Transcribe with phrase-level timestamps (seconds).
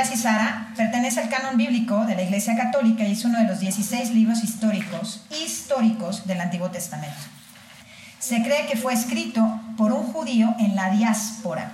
[0.00, 3.44] Tobías y Sara pertenece al canon bíblico de la Iglesia Católica y es uno de
[3.44, 7.18] los 16 libros históricos, históricos del Antiguo Testamento.
[8.18, 11.72] Se cree que fue escrito por un judío en la diáspora.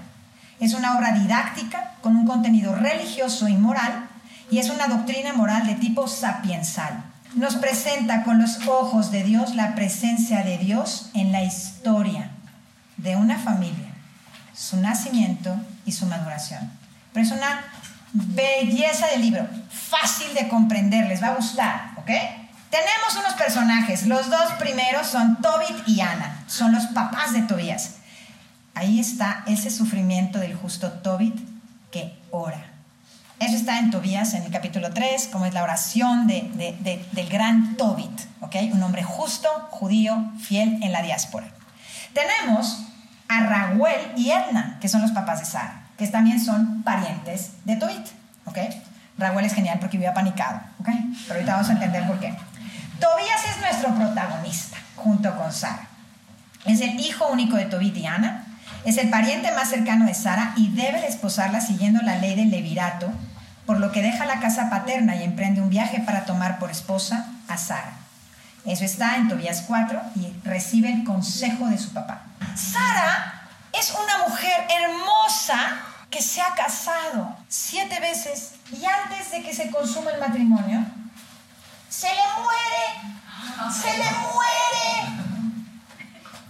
[0.58, 4.08] Es una obra didáctica con un contenido religioso y moral
[4.50, 7.04] y es una doctrina moral de tipo sapiensal.
[7.36, 12.30] Nos presenta con los ojos de Dios la presencia de Dios en la historia
[12.96, 13.94] de una familia,
[14.52, 15.54] su nacimiento
[15.84, 16.72] y su maduración.
[17.12, 17.64] Pero es una
[18.16, 22.10] belleza de libro, fácil de comprender, les va a gustar, ¿ok?
[22.70, 27.96] Tenemos unos personajes, los dos primeros son Tobit y Ana, son los papás de Tobías.
[28.74, 31.36] Ahí está ese sufrimiento del justo Tobit
[31.90, 32.72] que ora.
[33.38, 38.20] Eso está en Tobías, en el capítulo 3, como es la oración del gran Tobit,
[38.40, 38.56] ¿ok?
[38.72, 41.48] Un hombre justo, judío, fiel en la diáspora.
[42.14, 42.82] Tenemos
[43.28, 47.76] a Raguel y Edna, que son los papás de Sara que también son parientes de
[47.76, 48.06] Tobit.
[48.46, 48.58] ¿ok?
[49.18, 50.88] Raúl es genial porque vive apanicado, ¿ok?
[51.26, 52.34] Pero ahorita vamos a entender por qué.
[53.00, 55.88] Tobías es nuestro protagonista, junto con Sara.
[56.64, 58.44] Es el hijo único de Tobit y Ana,
[58.84, 63.10] es el pariente más cercano de Sara y debe desposarla siguiendo la ley del levirato,
[63.64, 67.26] por lo que deja la casa paterna y emprende un viaje para tomar por esposa
[67.48, 67.92] a Sara.
[68.64, 72.22] Eso está en Tobías 4 y recibe el consejo de su papá.
[72.54, 79.54] Sara es una mujer hermosa que se ha casado siete veces y antes de que
[79.54, 80.84] se consuma el matrimonio,
[81.88, 85.26] se le muere, se le muere.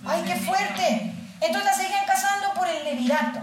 [0.09, 1.15] ¡Ay, qué fuerte!
[1.41, 3.41] Entonces la seguían casando por el levirato,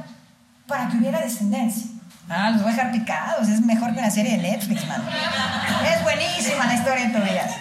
[0.67, 1.87] para que hubiera descendencia.
[2.29, 5.03] Ah, los voy a dejar picados, es mejor que una serie de Netflix, man.
[5.85, 7.51] Es buenísima la historia de Tobías.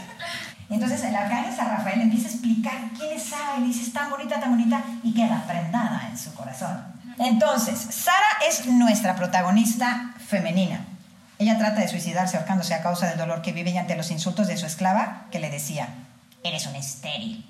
[0.71, 4.09] Entonces el arcángel San Rafael empieza a explicar quién es Sara y dice, es tan
[4.09, 6.92] bonita, tan bonita, y queda prendada en su corazón.
[7.19, 10.85] Entonces, Sara es nuestra protagonista femenina.
[11.39, 14.47] Ella trata de suicidarse ahorcándose a causa del dolor que vive y ante los insultos
[14.47, 15.89] de su esclava, que le decía,
[16.45, 17.45] eres un estéril,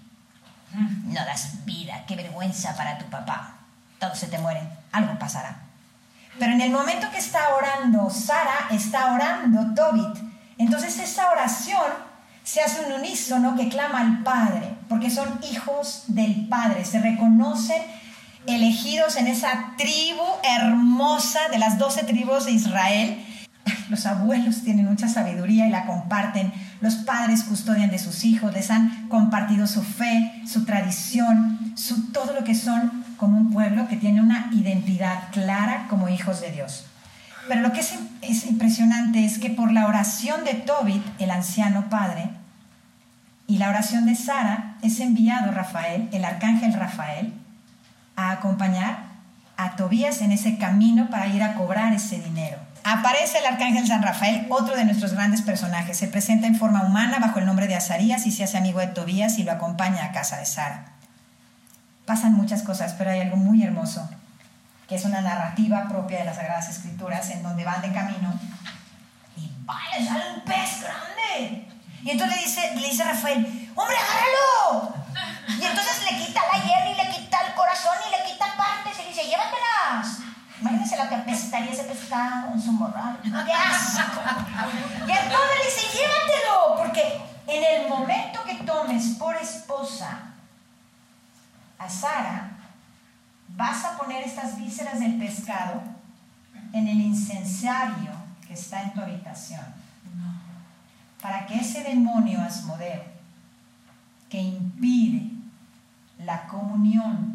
[1.04, 3.56] no das vida, qué vergüenza para tu papá,
[3.98, 5.56] todos se te mueren, algo pasará.
[6.38, 10.16] Pero en el momento que está orando, Sara está orando Tobit.
[10.56, 11.92] Entonces esa oración
[12.42, 17.82] se hace un unísono que clama al Padre, porque son hijos del Padre, se reconocen
[18.46, 23.24] elegidos en esa tribu hermosa de las doce tribus de Israel.
[23.88, 26.52] Los abuelos tienen mucha sabiduría y la comparten.
[26.80, 32.32] Los padres custodian de sus hijos, les han compartido su fe, su tradición, su, todo
[32.32, 36.86] lo que son como un pueblo que tiene una identidad clara como hijos de Dios.
[37.48, 42.30] Pero lo que es, impresionante es que por la oración de Tobit, el anciano padre,
[43.46, 47.32] y la oración de Sara, es enviado Rafael, el arcángel Rafael,
[48.16, 49.12] a acompañar
[49.56, 52.58] a Tobías en ese camino para ir a cobrar ese dinero.
[52.84, 55.96] Aparece el arcángel San Rafael, otro de nuestros grandes personajes.
[55.96, 58.88] Se presenta en forma humana bajo el nombre de Azarías y se hace amigo de
[58.88, 60.86] Tobías y lo acompaña a casa de Sara.
[62.06, 64.08] Pasan muchas cosas, pero hay algo muy hermoso
[64.92, 68.38] que es una narrativa propia de las Sagradas Escrituras, en donde van de camino
[69.36, 71.66] y vaya, sale un pez grande.
[72.02, 74.94] Y entonces le dice, le dice Rafael, hombre, agárralo.
[75.48, 79.02] Y entonces le quita la hierba y le quita corazón y le quita partes y
[79.02, 80.18] le dice, llévatelas.
[80.60, 83.18] Imagínense la que apestaría ese pescado en su morral.
[83.22, 84.20] ¡Qué asco!
[85.08, 90.20] Y entonces le dice, llévatelo, porque en el momento que tomes por esposa
[91.78, 92.50] a Sara,
[93.48, 95.82] vas a poner estas vísceras del pescado
[96.72, 98.12] en el incensario
[98.46, 99.64] que está en tu habitación.
[101.20, 103.04] Para que ese demonio Asmodeo
[104.28, 105.30] que impide
[106.18, 107.31] la comunión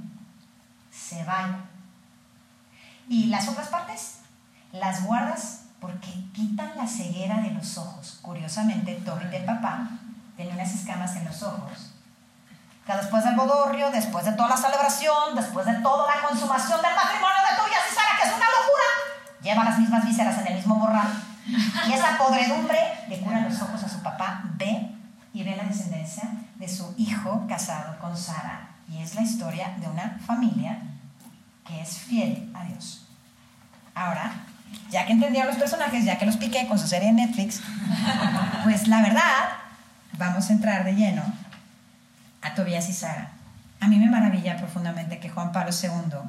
[1.07, 1.59] se vaya.
[3.09, 4.19] Y las otras partes
[4.71, 8.19] las guardas porque quitan la ceguera de los ojos.
[8.21, 9.89] Curiosamente, Tobit el papá
[10.35, 11.93] tenía unas escamas en los ojos
[12.87, 16.95] que después del bodorrio, después de toda la celebración, después de toda la consumación del
[16.95, 18.87] matrimonio de Tobías y Sara, que es una locura,
[19.41, 21.07] lleva las mismas vísceras en el mismo morral.
[21.85, 22.79] Y esa podredumbre
[23.09, 24.95] le cura los ojos a su papá, ve
[25.33, 26.23] y ve la descendencia
[26.55, 28.69] de su hijo casado con Sara.
[28.87, 30.79] Y es la historia de una familia
[31.67, 33.05] que es fiel a Dios.
[33.93, 34.31] Ahora,
[34.89, 37.61] ya que entendieron los personajes, ya que los piqué con su serie de Netflix,
[38.63, 39.49] pues la verdad,
[40.17, 41.23] vamos a entrar de lleno
[42.41, 43.31] a Tobías y Sara.
[43.79, 46.19] A mí me maravilla profundamente que Juan Pablo II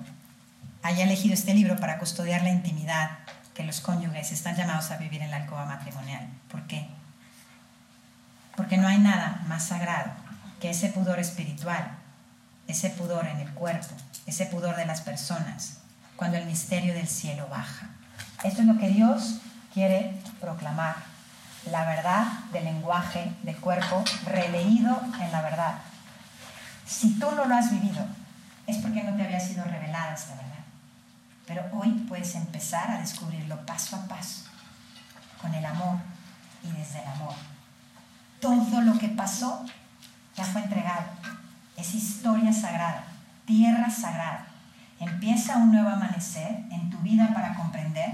[0.83, 3.11] haya elegido este libro para custodiar la intimidad
[3.55, 6.29] que los cónyuges están llamados a vivir en la alcoba matrimonial.
[6.51, 6.87] ¿Por qué?
[8.57, 10.13] Porque no hay nada más sagrado
[10.61, 11.98] que ese pudor espiritual,
[12.69, 13.95] ese pudor en el cuerpo,
[14.27, 15.79] ese pudor de las personas,
[16.17, 17.89] cuando el misterio del cielo baja.
[18.45, 19.41] Esto es lo que Dios
[19.73, 20.97] quiere proclamar
[21.71, 25.79] la verdad del lenguaje del cuerpo releído en la verdad.
[26.87, 28.07] Si tú no lo has vivido,
[28.67, 30.65] es porque no te había sido revelada esta verdad.
[31.47, 34.45] Pero hoy puedes empezar a descubrirlo paso a paso,
[35.41, 35.97] con el amor
[36.63, 37.35] y desde el amor.
[38.41, 39.65] Todo lo que pasó
[40.37, 41.07] ya fue entregado.
[41.79, 43.07] Es historia sagrada,
[43.47, 44.49] tierra sagrada.
[44.99, 48.11] Empieza un nuevo amanecer en tu vida para comprender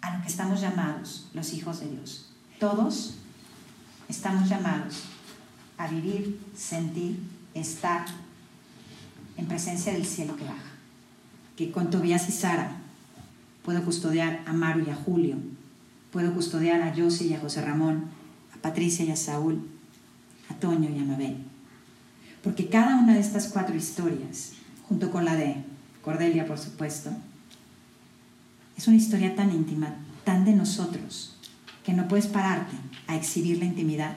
[0.00, 2.32] a lo que estamos llamados los hijos de Dios.
[2.58, 3.16] Todos
[4.08, 5.04] estamos llamados
[5.76, 7.22] a vivir, sentir,
[7.52, 8.06] estar
[9.36, 10.56] en presencia del cielo que baja.
[11.56, 12.72] Que con Tobías y Sara
[13.62, 15.36] puedo custodiar a Maru y a Julio,
[16.10, 18.06] puedo custodiar a José y a José Ramón,
[18.54, 19.68] a Patricia y a Saúl,
[20.48, 21.49] a Toño y a Mabel.
[22.42, 24.52] Porque cada una de estas cuatro historias,
[24.88, 25.56] junto con la de
[26.02, 27.10] Cordelia, por supuesto,
[28.76, 29.94] es una historia tan íntima,
[30.24, 31.36] tan de nosotros,
[31.84, 32.76] que no puedes pararte
[33.06, 34.14] a exhibir la intimidad.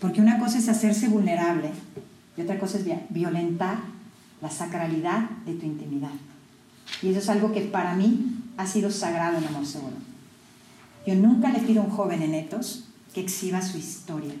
[0.00, 1.70] Porque una cosa es hacerse vulnerable
[2.36, 3.78] y otra cosa es violentar
[4.42, 6.10] la sacralidad de tu intimidad.
[7.02, 9.96] Y eso es algo que para mí ha sido sagrado en Amor Seguro.
[11.06, 12.84] Yo nunca le pido a un joven en etos
[13.14, 14.34] que exhiba su historia,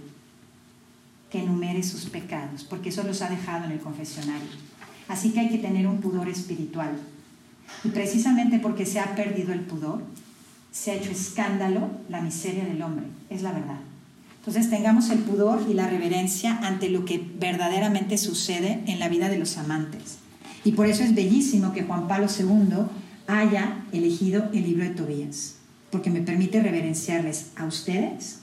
[1.34, 4.46] que enumere sus pecados, porque eso los ha dejado en el confesionario.
[5.08, 6.92] Así que hay que tener un pudor espiritual.
[7.82, 10.04] Y precisamente porque se ha perdido el pudor,
[10.70, 13.06] se ha hecho escándalo la miseria del hombre.
[13.30, 13.80] Es la verdad.
[14.38, 19.28] Entonces tengamos el pudor y la reverencia ante lo que verdaderamente sucede en la vida
[19.28, 20.18] de los amantes.
[20.62, 22.86] Y por eso es bellísimo que Juan Pablo II
[23.26, 25.56] haya elegido el libro de Tobías,
[25.90, 28.38] porque me permite reverenciarles a ustedes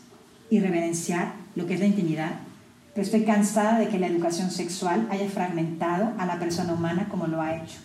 [0.50, 2.50] y reverenciar lo que es la intimidad.
[2.94, 7.28] Pero estoy cansada de que la educación sexual haya fragmentado a la persona humana como
[7.28, 7.80] lo ha hecho.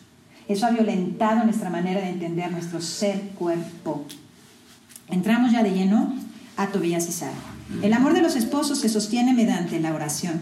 [0.48, 4.04] Eso ha violentado nuestra manera de entender nuestro ser-cuerpo.
[5.08, 6.14] Entramos ya de lleno
[6.56, 7.34] a Tobías y Sara.
[7.82, 10.40] El amor de los esposos se sostiene mediante la oración.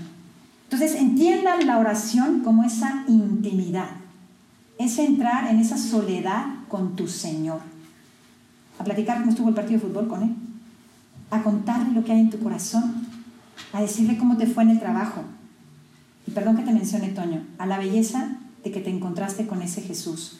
[0.64, 3.90] Entonces entiendan la oración como esa intimidad,
[4.78, 7.60] es entrar en esa soledad con tu Señor,
[8.78, 10.34] a platicar cómo estuvo el partido de fútbol con Él,
[11.30, 13.06] a contarle lo que hay en tu corazón,
[13.72, 15.22] a decirle cómo te fue en el trabajo.
[16.26, 19.82] Y perdón que te mencione, Toño, a la belleza de que te encontraste con ese
[19.82, 20.38] Jesús,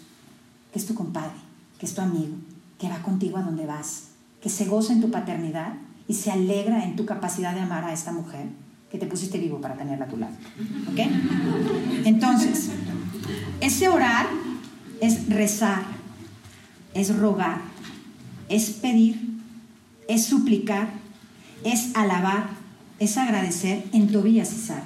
[0.73, 1.35] que es tu compadre,
[1.79, 2.37] que es tu amigo,
[2.79, 4.09] que va contigo a donde vas,
[4.41, 5.75] que se goza en tu paternidad
[6.09, 8.47] y se alegra en tu capacidad de amar a esta mujer
[8.91, 10.35] que te pusiste vivo para tenerla a tu lado.
[10.91, 11.01] ¿Ok?
[12.05, 12.71] Entonces,
[13.61, 14.27] ese orar
[15.01, 15.83] es rezar,
[16.95, 17.59] es rogar,
[18.49, 19.41] es pedir,
[20.09, 20.89] es suplicar,
[21.65, 22.51] es alabar,
[22.99, 24.85] es agradecer en Tobías y Sara.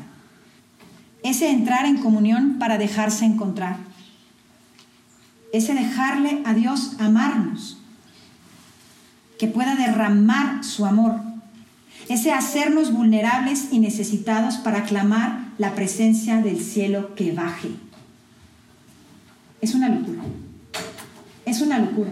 [1.23, 3.77] Ese entrar en comunión para dejarse encontrar.
[5.53, 7.79] Ese dejarle a Dios amarnos
[9.39, 11.17] que pueda derramar su amor,
[12.09, 17.71] ese hacernos vulnerables y necesitados para clamar la presencia del cielo que baje.
[19.61, 20.23] Es una locura,
[21.45, 22.11] es una locura.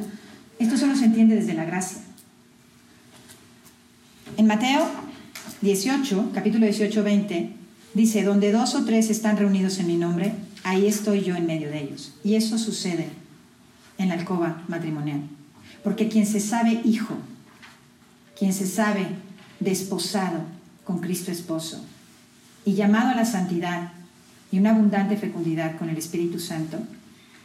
[0.59, 1.99] Esto solo se entiende desde la gracia.
[4.37, 4.89] En Mateo
[5.63, 7.51] 18, capítulo 18, 20,
[7.95, 10.35] dice, donde dos o tres están reunidos en mi nombre,
[10.65, 12.13] ahí estoy yo en medio de ellos.
[12.23, 13.09] Y eso sucede
[13.97, 15.23] en la alcoba matrimonial.
[15.83, 17.17] Porque quien se sabe hijo,
[18.39, 19.07] quien se sabe
[19.61, 20.41] desposado
[20.85, 21.83] con Cristo esposo
[22.65, 23.93] y llamado a la santidad
[24.53, 26.79] y una abundante fecundidad con el Espíritu Santo,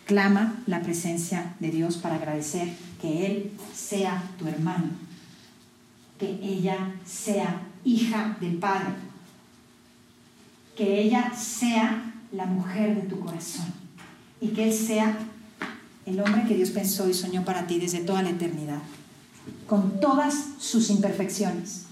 [0.05, 2.67] clama la presencia de Dios para agradecer
[3.01, 4.89] que Él sea tu hermano,
[6.19, 8.93] que ella sea hija del Padre,
[10.75, 13.67] que ella sea la mujer de tu corazón
[14.39, 15.17] y que Él sea
[16.05, 18.79] el hombre que Dios pensó y soñó para ti desde toda la eternidad,
[19.67, 21.85] con todas sus imperfecciones,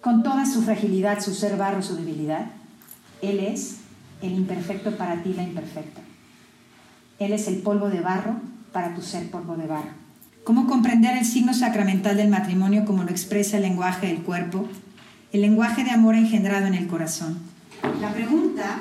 [0.00, 2.46] con toda su fragilidad, su ser barro, su debilidad.
[3.20, 3.78] Él es
[4.22, 6.00] el imperfecto para ti, la imperfecta.
[7.18, 8.36] Él es el polvo de barro
[8.72, 9.90] para tu ser polvo de barro.
[10.44, 14.66] ¿Cómo comprender el signo sacramental del matrimonio como lo expresa el lenguaje del cuerpo,
[15.32, 17.38] el lenguaje de amor engendrado en el corazón?
[18.00, 18.80] La pregunta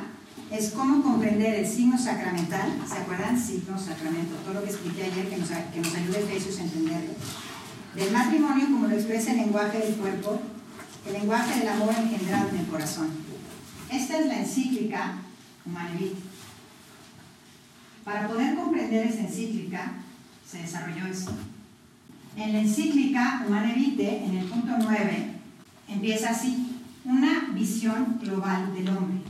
[0.49, 3.39] es cómo comprender el signo sacramental, ¿se acuerdan?
[3.39, 7.11] Signo, sacramento, todo lo que expliqué ayer que nos, que nos ayude Jesús a entenderlo.
[7.95, 10.39] Del matrimonio como lo expresa el lenguaje del cuerpo,
[11.05, 13.09] el lenguaje del amor engendrado en el corazón.
[13.91, 15.17] Esta es la encíclica
[15.65, 16.13] Humanevit.
[18.05, 19.93] Para poder comprender esa encíclica,
[20.49, 21.31] se desarrolló esto.
[22.37, 25.37] En la encíclica Humanevite, en el punto 9,
[25.88, 26.75] empieza así,
[27.06, 29.22] una visión global del hombre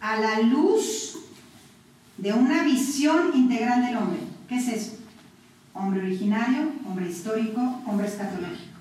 [0.00, 1.18] a la luz
[2.18, 4.20] de una visión integral del hombre.
[4.48, 5.04] ¿Qué es eso?
[5.74, 8.78] hombre originario, hombre histórico, hombre escatológico.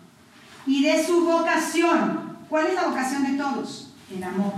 [0.66, 2.34] Y de su vocación.
[2.48, 3.94] ¿Cuál es la vocación de todos?
[4.16, 4.54] El amor.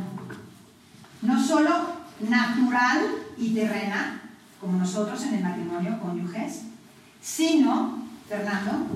[1.21, 2.99] No solo natural
[3.37, 4.21] y terrena,
[4.59, 6.63] como nosotros en el matrimonio cónyuges,
[7.21, 8.87] sino, Fernando,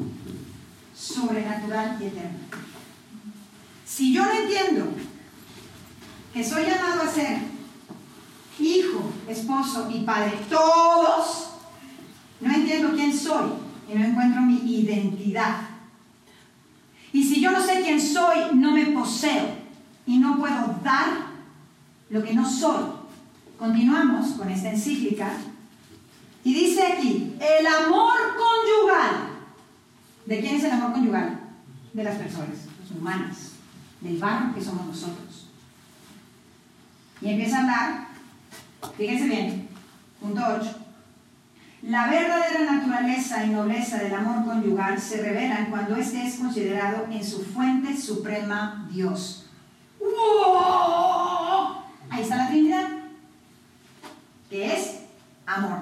[0.95, 2.39] sobrenatural y eterno.
[3.89, 4.87] Si yo no entiendo
[6.31, 7.39] que soy llamado a ser
[8.59, 11.49] hijo, esposo y padre, todos,
[12.39, 13.49] no entiendo quién soy
[13.91, 15.61] y no encuentro mi identidad.
[17.11, 19.47] Y si yo no sé quién soy, no me poseo
[20.05, 21.07] y no puedo dar
[22.11, 22.83] lo que no soy.
[23.57, 25.31] Continuamos con esta encíclica
[26.43, 29.29] y dice aquí, el amor conyugal.
[30.27, 31.39] ¿De quién es el amor conyugal?
[31.91, 33.48] De las personas, los humanas,
[34.01, 35.47] del barro que somos nosotros.
[37.21, 38.07] Y empieza a hablar,
[38.97, 39.67] fíjense bien,
[40.19, 40.75] punto 8.
[41.83, 47.23] La verdadera naturaleza y nobleza del amor conyugal se revelan cuando éste es considerado en
[47.23, 49.45] su fuente suprema Dios.
[52.09, 52.87] Ahí está la Trinidad,
[54.49, 54.99] que es
[55.45, 55.79] amor.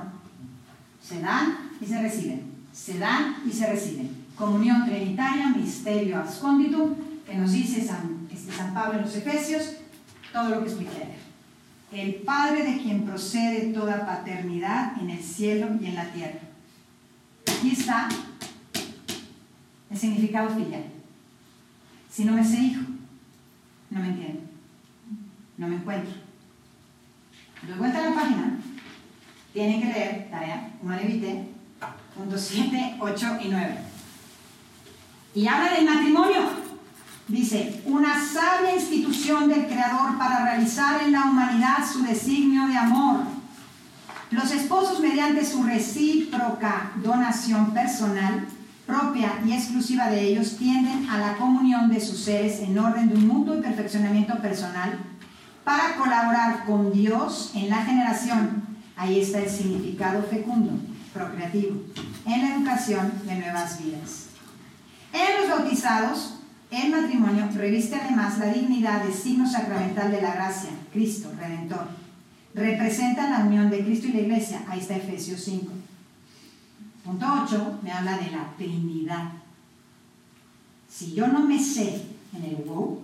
[1.02, 2.52] Se dan y se reciben.
[2.72, 4.26] Se dan y se reciben.
[4.36, 6.96] Comunión trinitaria, misterio abscóndito,
[7.28, 8.28] que nos dice San,
[8.74, 9.74] Pablo en los Efesios,
[10.34, 11.28] todo lo que expliqué
[11.92, 16.40] el Padre de quien procede toda paternidad en el cielo y en la tierra.
[17.48, 18.10] Aquí está
[19.90, 20.84] el significado filial.
[22.12, 22.82] Si no me sé hijo,
[23.90, 24.42] no me entiendo,
[25.58, 26.14] no me encuentro.
[27.66, 28.60] Doy vuelta a la página,
[29.54, 31.46] tienen que leer, tarea, como levite,
[32.16, 33.78] puntos 7, 8 y 9.
[35.36, 36.67] Y habla del matrimonio.
[37.28, 43.20] Dice, una sabia institución del Creador para realizar en la humanidad su designio de amor.
[44.32, 48.48] Los esposos, mediante su recíproca donación personal,
[48.86, 53.16] propia y exclusiva de ellos, tienden a la comunión de sus seres en orden de
[53.16, 54.98] un mutuo perfeccionamiento personal
[55.66, 58.64] para colaborar con Dios en la generación.
[58.96, 60.72] Ahí está el significado fecundo,
[61.14, 61.82] procreativo,
[62.26, 64.28] en la educación de nuevas vidas.
[65.12, 66.37] En los bautizados,
[66.70, 71.88] el matrimonio reviste además la dignidad de signo sacramental de la gracia, Cristo, Redentor.
[72.54, 74.64] Representa la unión de Cristo y la Iglesia.
[74.68, 75.72] Ahí está Efesios 5.
[77.06, 79.32] Punto 8 me habla de la Trinidad.
[80.90, 82.02] Si yo no me sé
[82.36, 83.02] en el wow,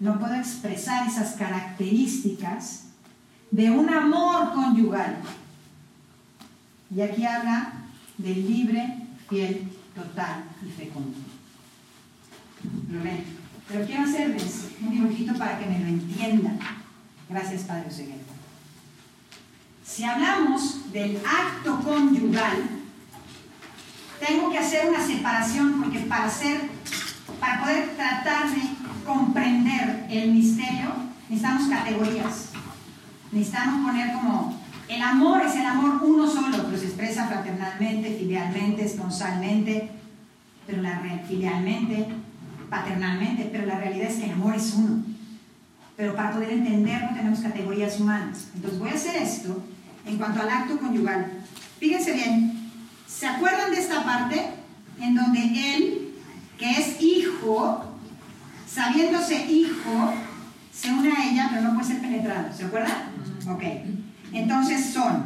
[0.00, 2.84] no puedo expresar esas características
[3.50, 5.16] de un amor conyugal.
[6.94, 7.72] Y aquí habla
[8.18, 11.29] del libre, fiel, total y fecundo.
[13.68, 16.58] Pero quiero hacerles un dibujito para que me lo entiendan.
[17.28, 18.18] Gracias, Padre Oseguera.
[19.84, 22.56] Si hablamos del acto conyugal,
[24.24, 26.68] tengo que hacer una separación porque para hacer,
[27.38, 28.62] para poder tratar de
[29.04, 30.90] comprender el misterio,
[31.28, 32.50] necesitamos categorías.
[33.32, 38.84] Necesitamos poner como el amor es el amor uno solo, pero se expresa fraternalmente, filialmente,
[38.84, 39.88] esponsalmente,
[40.66, 42.08] pero la filialmente,
[42.70, 45.02] paternalmente, pero la realidad es que el amor es uno.
[45.96, 48.46] Pero para poder entenderlo tenemos categorías humanas.
[48.54, 49.62] Entonces voy a hacer esto
[50.06, 51.32] en cuanto al acto conyugal.
[51.78, 52.70] Fíjense bien,
[53.06, 54.50] ¿se acuerdan de esta parte
[55.00, 56.14] en donde él,
[56.58, 57.84] que es hijo,
[58.66, 60.14] sabiéndose hijo,
[60.72, 62.56] se une a ella, pero no puede ser penetrado?
[62.56, 62.92] ¿Se acuerdan?
[63.48, 63.62] Ok.
[64.32, 65.24] Entonces son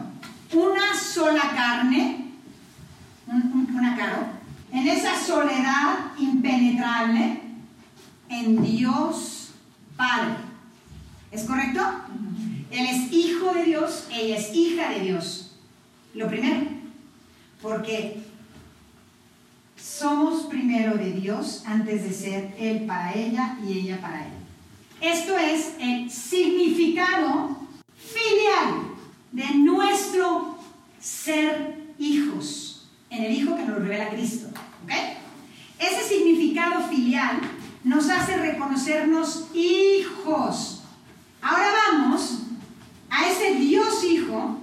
[0.53, 2.33] una sola carne,
[3.27, 4.27] una caro,
[4.75, 7.41] en esa soledad impenetrable
[8.29, 9.51] en Dios
[9.97, 10.35] Padre.
[11.31, 11.81] ¿Es correcto?
[12.73, 15.57] Él es hijo de Dios, ella es hija de Dios.
[16.15, 16.67] Lo primero,
[17.63, 18.21] porque
[19.77, 24.33] somos primero de Dios antes de ser Él para ella y ella para Él.
[25.01, 27.59] Esto es el significado
[27.97, 28.89] filial
[29.31, 30.59] de nuestro
[30.99, 34.54] ser hijos en el Hijo que nos revela Cristo.
[35.79, 37.41] Ese significado filial
[37.85, 40.83] nos hace reconocernos hijos.
[41.43, 42.41] Ahora vamos
[43.11, 44.59] a ese Dios Hijo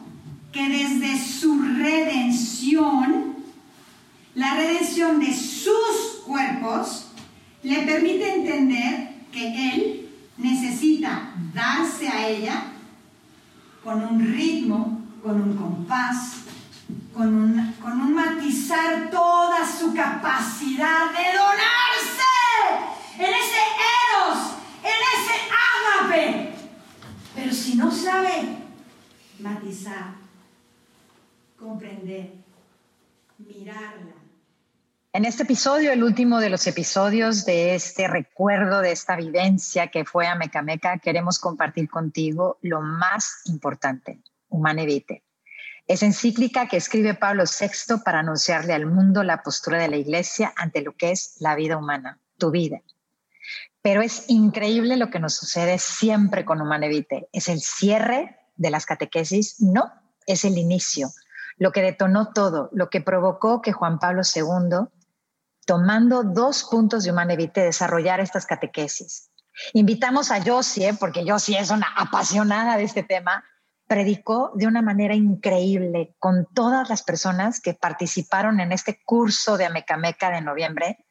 [0.52, 3.36] que desde su redención,
[4.36, 7.08] la redención de sus cuerpos,
[7.64, 12.64] le permite entender que Él necesita darse a ella
[13.84, 16.41] con un ritmo, con un compás,
[17.14, 22.22] con un, con un matizar toda su capacidad de donarse
[23.18, 23.62] en ese
[24.14, 24.54] eros,
[24.84, 25.36] en ese
[26.04, 26.54] ágape.
[27.36, 28.58] Pero si no sabe
[29.40, 30.16] matizar,
[31.60, 32.42] comprender
[35.14, 40.06] En este episodio, el último de los episodios de este recuerdo de esta vivencia que
[40.06, 45.22] fue a Mecameca, queremos compartir contigo lo más importante, Humane Vitae.
[45.92, 50.54] Es encíclica que escribe Pablo VI para anunciarle al mundo la postura de la Iglesia
[50.56, 52.82] ante lo que es la vida humana, tu vida.
[53.82, 57.28] Pero es increíble lo que nos sucede siempre con Humane Vitae.
[57.34, 59.92] Es el cierre de las catequesis, no,
[60.28, 61.10] es el inicio,
[61.58, 64.88] lo que detonó todo, lo que provocó que Juan Pablo II
[65.66, 69.30] tomando dos puntos de Humane Vitae, desarrollar estas catequesis.
[69.74, 73.44] Invitamos a Josie, porque Josie es una apasionada de este tema,
[73.92, 79.66] predicó de una manera increíble con todas las personas que participaron en este curso de
[79.66, 81.06] Amecameca de noviembre.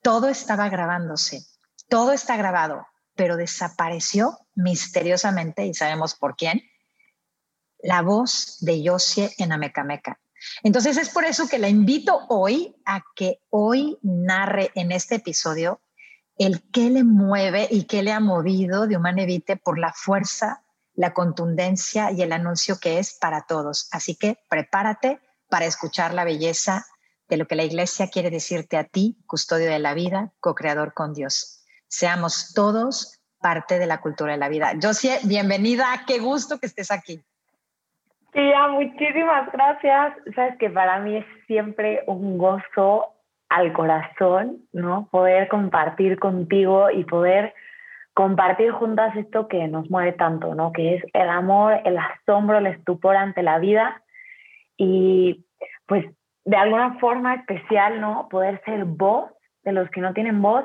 [0.00, 1.44] Todo estaba grabándose,
[1.86, 6.62] todo está grabado, pero desapareció misteriosamente, y sabemos por quién,
[7.82, 10.18] la voz de Josie en Amecameca.
[10.62, 15.82] Entonces es por eso que la invito hoy a que hoy narre en este episodio
[16.38, 20.63] el qué le mueve y qué le ha movido de Humanevite por la fuerza,
[20.94, 23.88] la contundencia y el anuncio que es para todos.
[23.92, 26.84] Así que prepárate para escuchar la belleza
[27.28, 31.14] de lo que la iglesia quiere decirte a ti, custodio de la vida, co-creador con
[31.14, 31.64] Dios.
[31.88, 34.72] Seamos todos parte de la cultura de la vida.
[34.80, 37.20] Josie, bienvenida, qué gusto que estés aquí.
[38.32, 40.14] Tía, muchísimas gracias.
[40.34, 43.14] Sabes que para mí es siempre un gozo
[43.48, 45.08] al corazón, ¿no?
[45.10, 47.54] Poder compartir contigo y poder
[48.14, 50.72] compartir juntas esto que nos mueve tanto, ¿no?
[50.72, 54.02] Que es el amor, el asombro, el estupor ante la vida
[54.76, 55.44] y
[55.86, 56.06] pues
[56.44, 58.28] de alguna forma especial, ¿no?
[58.28, 59.30] Poder ser voz
[59.64, 60.64] de los que no tienen voz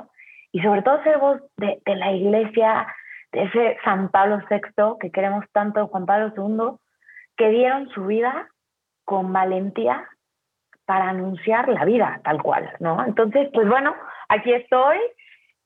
[0.52, 2.88] y sobre todo ser voz de, de la iglesia,
[3.32, 6.78] de ese San Pablo VI que queremos tanto, Juan Pablo II,
[7.36, 8.48] que dieron su vida
[9.06, 10.08] con valentía
[10.86, 13.04] para anunciar la vida tal cual, ¿no?
[13.06, 13.96] Entonces, pues bueno,
[14.28, 14.98] aquí estoy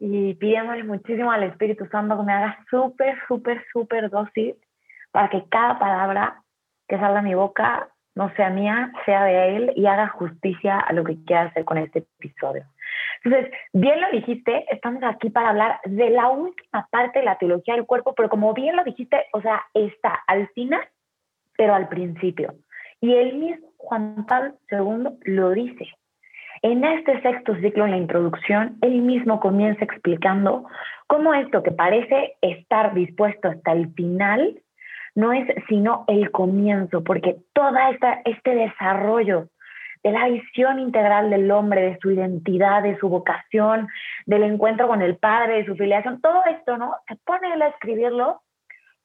[0.05, 4.53] y pidiéndole muchísimo al Espíritu Santo que me haga súper, súper, súper dosis
[5.11, 6.43] para que cada palabra
[6.89, 10.91] que salga de mi boca no sea mía, sea de Él y haga justicia a
[10.91, 12.65] lo que quiera hacer con este episodio.
[13.23, 17.75] Entonces, bien lo dijiste, estamos aquí para hablar de la última parte de la teología
[17.75, 20.85] del cuerpo, pero como bien lo dijiste, o sea, está al final
[21.57, 22.55] pero al principio.
[22.99, 25.87] Y el mismo Juan Pablo II lo dice.
[26.63, 30.65] En este sexto ciclo, en la introducción, él mismo comienza explicando
[31.07, 34.61] cómo esto que parece estar dispuesto hasta el final
[35.13, 37.75] no es sino el comienzo, porque todo
[38.23, 39.49] este desarrollo
[40.03, 43.89] de la visión integral del hombre, de su identidad, de su vocación,
[44.25, 46.95] del encuentro con el Padre, de su filiación, todo esto, ¿no?
[47.09, 48.41] Se pone él a escribirlo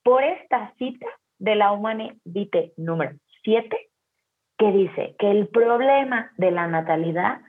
[0.04, 1.06] por esta cita
[1.38, 3.76] de la Humane Vitae número 7,
[4.58, 7.40] que dice que el problema de la natalidad,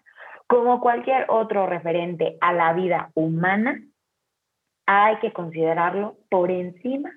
[0.50, 3.80] como cualquier otro referente a la vida humana,
[4.88, 7.12] hay que considerarlo por encima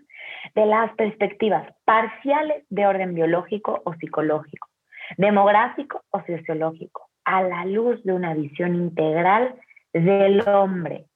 [0.54, 4.68] de las perspectivas parciales de orden biológico o psicológico,
[5.16, 9.54] demográfico o sociológico, a la luz de una visión integral
[9.94, 11.06] del hombre,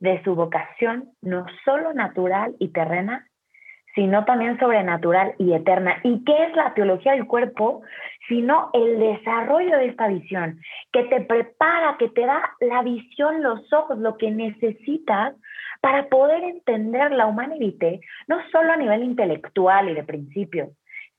[0.00, 3.27] de su vocación no solo natural y terrena,
[3.98, 5.96] sino también sobrenatural y eterna.
[6.04, 7.82] ¿Y qué es la teología del cuerpo?
[8.28, 10.60] Sino el desarrollo de esta visión,
[10.92, 15.34] que te prepara, que te da la visión, los ojos, lo que necesitas
[15.80, 20.68] para poder entender la humanidad, no solo a nivel intelectual y de principios,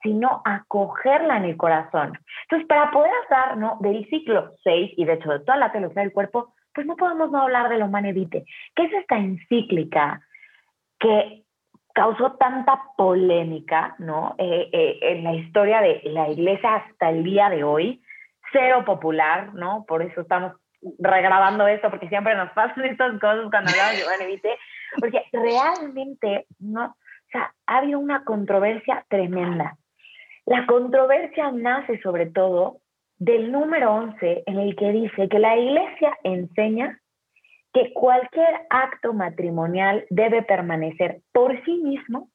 [0.01, 2.17] sino acogerla en el corazón.
[2.43, 3.77] Entonces, para poder hablar ¿no?
[3.81, 7.29] del ciclo 6 y de hecho de toda la teología del cuerpo, pues no podemos
[7.29, 10.21] no hablar de la humanidad, que es esta encíclica
[10.97, 11.43] que
[11.93, 14.35] causó tanta polémica, ¿no?
[14.37, 18.01] Eh, eh, en la historia de la iglesia hasta el día de hoy,
[18.51, 19.85] cero popular, ¿no?
[19.87, 20.53] Por eso estamos
[20.97, 24.57] regrabando esto, porque siempre nos pasan estas cosas cuando hablamos de Evite,
[24.99, 26.85] porque realmente, ¿no?
[26.85, 29.77] O sea, ha habido una controversia tremenda.
[30.45, 32.77] La controversia nace sobre todo
[33.17, 36.99] del número 11, en el que dice que la iglesia enseña
[37.73, 42.29] que cualquier acto matrimonial debe permanecer por sí mismo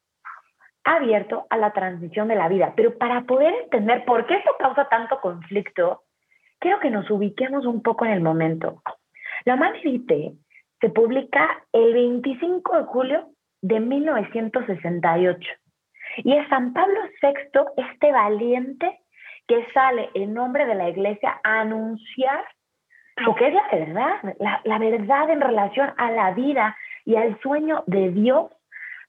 [0.85, 2.75] abierto a la transmisión de la vida.
[2.77, 6.03] Pero para poder entender por qué esto causa tanto conflicto,
[6.59, 8.83] quiero que nos ubiquemos un poco en el momento.
[9.45, 10.33] La Manifite
[10.81, 13.29] se publica el 25 de julio
[13.63, 15.41] de 1968
[16.19, 19.01] y es San Pablo VI, este valiente
[19.49, 22.45] que sale en nombre de la iglesia a anunciar
[23.17, 27.85] lo que es la verdad, la, verdad en relación a la vida y al sueño
[27.87, 28.51] de Dios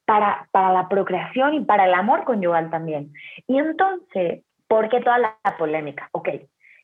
[0.06, 3.12] para, para la procreación y para el amor conyugal también.
[3.48, 6.10] Y entonces, ¿por qué toda la, polémica?
[6.12, 6.30] Ok,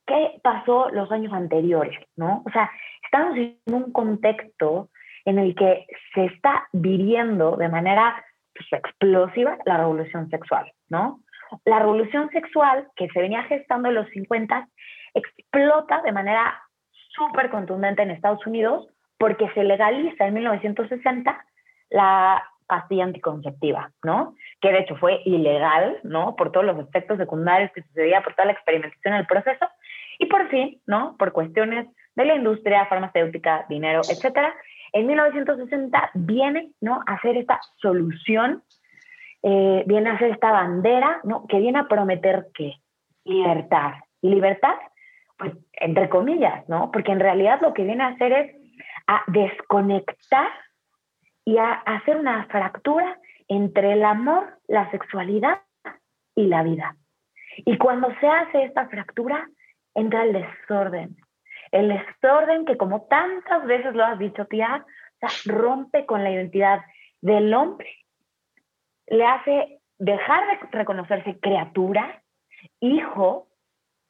[0.08, 2.42] qué pasó los años anteriores, ¿no?
[2.46, 2.72] O sea,
[3.04, 4.90] estamos en un contexto
[5.26, 8.24] en el que se está viviendo de manera
[8.56, 11.20] pues, explosiva la revolución sexual, ¿no?
[11.66, 14.68] La revolución sexual que se venía gestando en los 50
[15.14, 16.62] explota de manera
[17.16, 21.46] súper contundente en Estados Unidos porque se legaliza en 1960
[21.90, 24.34] la pastilla anticonceptiva, ¿no?
[24.62, 26.36] Que de hecho fue ilegal, ¿no?
[26.38, 29.68] Por todos los efectos secundarios que sucedía, por toda la experimentación del proceso.
[30.20, 31.18] Y por fin, ¿no?
[31.18, 34.54] Por cuestiones de la industria farmacéutica, dinero, etcétera,
[34.94, 37.02] en 1960 viene, ¿no?
[37.06, 38.64] A hacer esta solución,
[39.44, 41.46] eh, viene a hacer esta bandera, ¿no?
[41.48, 42.76] Que viene a prometer ¿qué?
[43.26, 43.94] Libertad.
[44.22, 44.76] Y libertad,
[45.82, 46.92] entre comillas, ¿no?
[46.92, 48.56] Porque en realidad lo que viene a hacer es
[49.08, 50.48] a desconectar
[51.44, 55.62] y a hacer una fractura entre el amor, la sexualidad
[56.36, 56.96] y la vida.
[57.58, 59.50] Y cuando se hace esta fractura,
[59.96, 61.18] entra el desorden.
[61.72, 64.86] El desorden que como tantas veces lo has dicho, tía,
[65.46, 66.82] rompe con la identidad
[67.22, 67.90] del hombre,
[69.08, 72.24] le hace dejar de reconocerse criatura,
[72.80, 73.48] hijo,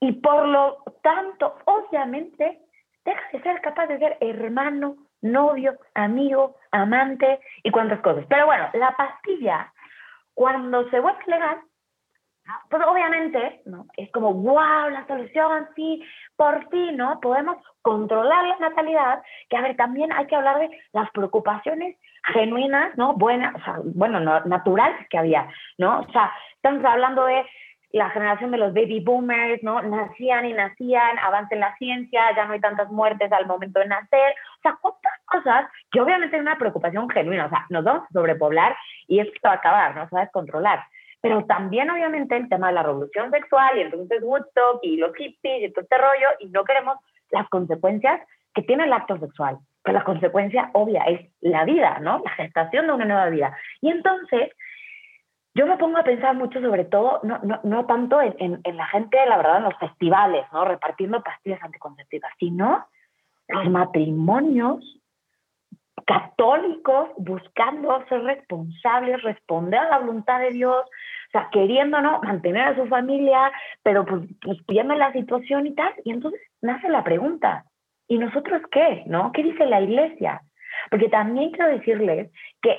[0.02, 2.60] y por lo tanto, obviamente,
[3.06, 8.26] deja de ser capaz de ser hermano, novio, amigo, amante y cuantas cosas.
[8.28, 9.72] Pero bueno, la pastilla,
[10.34, 11.60] cuando se vuelve legal,
[12.70, 13.86] pues obviamente, ¿no?
[13.96, 16.04] Es como, wow, la solución, sí,
[16.36, 17.20] por fin, ¿no?
[17.20, 21.96] Podemos controlar la natalidad, que a ver, también hay que hablar de las preocupaciones
[22.34, 23.14] genuinas, ¿no?
[23.14, 26.00] Buenas, o sea, bueno, naturales que había, ¿no?
[26.00, 27.46] O sea, estamos hablando de
[27.94, 29.82] la generación de los baby boomers, ¿no?
[29.82, 33.88] Nacían y nacían, avance en la ciencia, ya no hay tantas muertes al momento de
[33.88, 38.04] nacer, o sea, cuántas cosas que obviamente es una preocupación genuina, o sea, nos vamos
[38.04, 38.76] a sobrepoblar
[39.08, 40.84] y esto va a acabar, no se va a descontrolar.
[41.22, 45.70] Pero también obviamente el tema de la revolución sexual y entonces Woodstock y los hippies
[45.70, 46.98] y todo este rollo y no queremos
[47.30, 48.22] las consecuencias
[48.56, 49.60] que tiene el acto sexual.
[49.84, 52.22] Que la consecuencia obvia es la vida, ¿no?
[52.24, 53.56] La gestación de una nueva vida.
[53.82, 54.52] Y entonces
[55.54, 58.88] yo me pongo a pensar mucho sobre todo, no, no, no tanto en, en, la
[58.88, 60.64] gente, la verdad, en los festivales, ¿no?
[60.66, 62.86] Repartiendo pastillas anticonceptivas, sino
[63.50, 64.80] los matrimonios
[66.06, 72.22] católicos buscando ser responsables, responder a la voluntad de Dios, o sea, queriendo, ¿no?
[72.22, 73.52] Mantener a su familia,
[73.84, 75.94] pero pues, pues la situación y tal.
[76.04, 77.66] Y entonces nace la pregunta,
[78.08, 79.04] ¿y nosotros qué?
[79.08, 79.32] ¿No?
[79.32, 80.42] ¿Qué dice la iglesia?
[80.90, 82.32] Porque también quiero decirles
[82.62, 82.78] que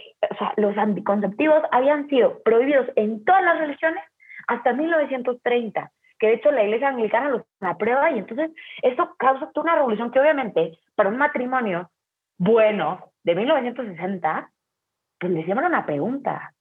[0.57, 4.02] los anticonceptivos habían sido prohibidos en todas las religiones
[4.46, 8.50] hasta 1930, que de hecho la iglesia anglicana los aprueba y entonces
[8.83, 11.90] eso causa una revolución que obviamente para un matrimonio
[12.38, 14.50] bueno de 1960,
[15.18, 16.52] pues le hicieron una pregunta.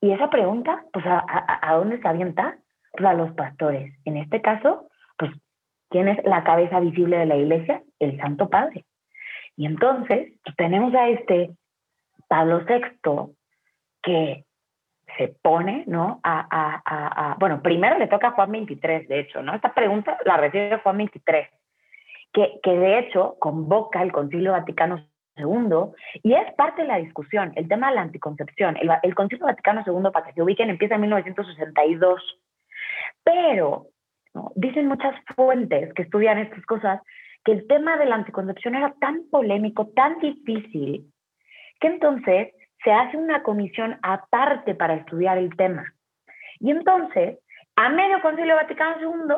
[0.00, 1.24] Y esa pregunta, pues ¿a,
[1.62, 2.56] a, dónde se avienta?
[2.92, 3.94] Pues a los pastores.
[4.04, 4.88] En este caso,
[5.18, 5.32] pues,
[5.90, 7.82] ¿quién es la cabeza visible de la iglesia?
[7.98, 8.84] El Santo Padre.
[9.56, 11.50] Y entonces pues, tenemos a este
[12.28, 13.34] Pablo VI
[14.02, 14.44] que
[15.16, 16.20] se pone, ¿no?
[16.24, 19.54] A, bueno, primero le toca a Juan 23, de hecho, ¿no?
[19.54, 21.48] Esta pregunta la recibe Juan 23,
[22.32, 27.52] que, que de hecho convoca el Concilio Vaticano II y es parte de la discusión,
[27.56, 28.76] el tema de la anticoncepción.
[28.76, 32.40] El, el Concilio Vaticano II, para que se ubiquen, empieza en 1962,
[33.22, 33.86] pero
[34.56, 37.00] dicen muchas fuentes que estudian estas cosas
[37.44, 41.12] que el tema de la anticoncepción era tan polémico, tan difícil,
[41.78, 45.92] que entonces se hace una comisión aparte para estudiar el tema.
[46.60, 47.38] Y entonces,
[47.76, 49.34] a medio Concilio Vaticano II,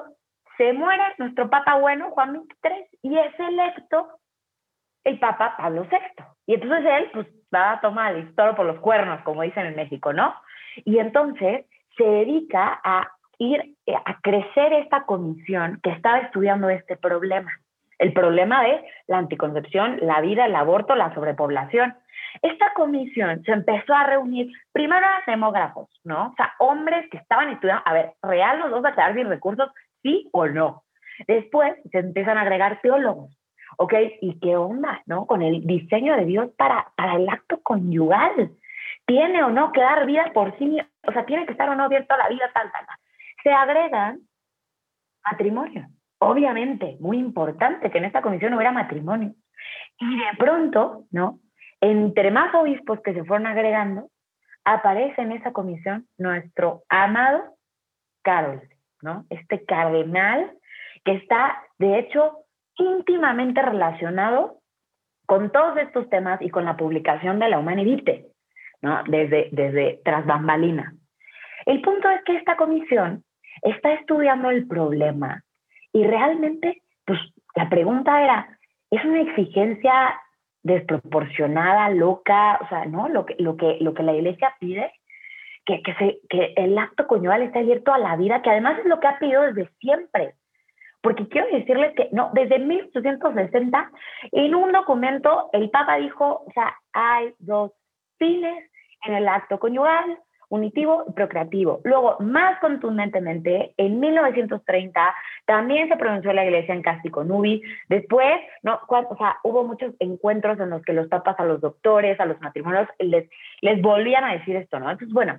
[0.57, 4.09] se muere nuestro Papa bueno, Juan XXIII, y es electo
[5.05, 6.25] el Papa Pablo VI.
[6.47, 9.77] Y entonces él, pues, va a tomar el toro por los cuernos, como dicen en
[9.77, 10.35] México, ¿no?
[10.85, 11.66] Y entonces
[11.97, 17.51] se dedica a ir a crecer esta comisión que estaba estudiando este problema
[17.98, 21.94] el problema de la anticoncepción, la vida, el aborto, la sobrepoblación.
[22.42, 26.28] Esta comisión se empezó a reunir primero a demógrafos, ¿no?
[26.28, 29.70] O sea, hombres que estaban estudiando, a ver, ¿real los dos a quedar sin recursos?
[30.02, 30.85] ¿Sí o no?
[31.26, 33.35] Después se empiezan a agregar teólogos,
[33.78, 33.94] ¿ok?
[34.20, 35.26] ¿Y qué onda, no?
[35.26, 38.50] Con el diseño de Dios para, para el acto conyugal.
[39.06, 40.78] ¿Tiene o no que dar vida por sí?
[41.06, 42.96] O sea, ¿tiene que estar o no abierto a la vida, tal, tal, tal?
[43.42, 44.20] Se agregan
[45.24, 49.35] matrimonios obviamente, muy importante que en esta comisión hubiera matrimonio.
[49.98, 51.40] Y de pronto, ¿no?
[51.81, 54.09] Entre más obispos que se fueron agregando,
[54.64, 57.57] aparece en esa comisión nuestro amado
[58.22, 58.62] Carol,
[59.02, 59.24] ¿no?
[59.31, 60.52] Este cardenal
[61.05, 62.38] que está, de hecho,
[62.76, 64.61] íntimamente relacionado
[65.26, 68.26] con todos estos temas y con la publicación de la Humanidite,
[68.83, 69.02] ¿no?
[69.05, 70.94] Desde, desde tras bambalina.
[71.64, 73.24] El punto es que esta comisión
[73.62, 75.42] está estudiando el problema
[75.96, 77.18] Y realmente, pues
[77.54, 78.59] la pregunta era,
[78.90, 80.20] ¿es una exigencia
[80.62, 82.59] desproporcionada, loca?
[82.61, 83.09] O sea, ¿no?
[83.09, 84.92] Lo que, lo que, lo que la iglesia pide,
[85.64, 88.85] que, que, se, que el acto conyugal esté abierto a la vida, que además es
[88.85, 90.35] lo que ha pedido desde siempre.
[91.00, 93.90] Porque quiero decirles que, no, desde 1860,
[94.32, 97.72] en un documento, el Papa dijo, o sea, hay dos
[98.18, 98.70] fines
[99.06, 101.80] en el acto conyugal, unitivo y procreativo.
[101.85, 107.62] Luego, más contundentemente, en 1930 también se pronunció la iglesia en Cástico Nubi.
[107.88, 112.18] Después, no, o sea, hubo muchos encuentros en los que los papas a los doctores,
[112.20, 113.28] a los matrimonios, les,
[113.61, 114.90] les volvían a decir esto, ¿no?
[114.90, 115.38] Entonces, bueno,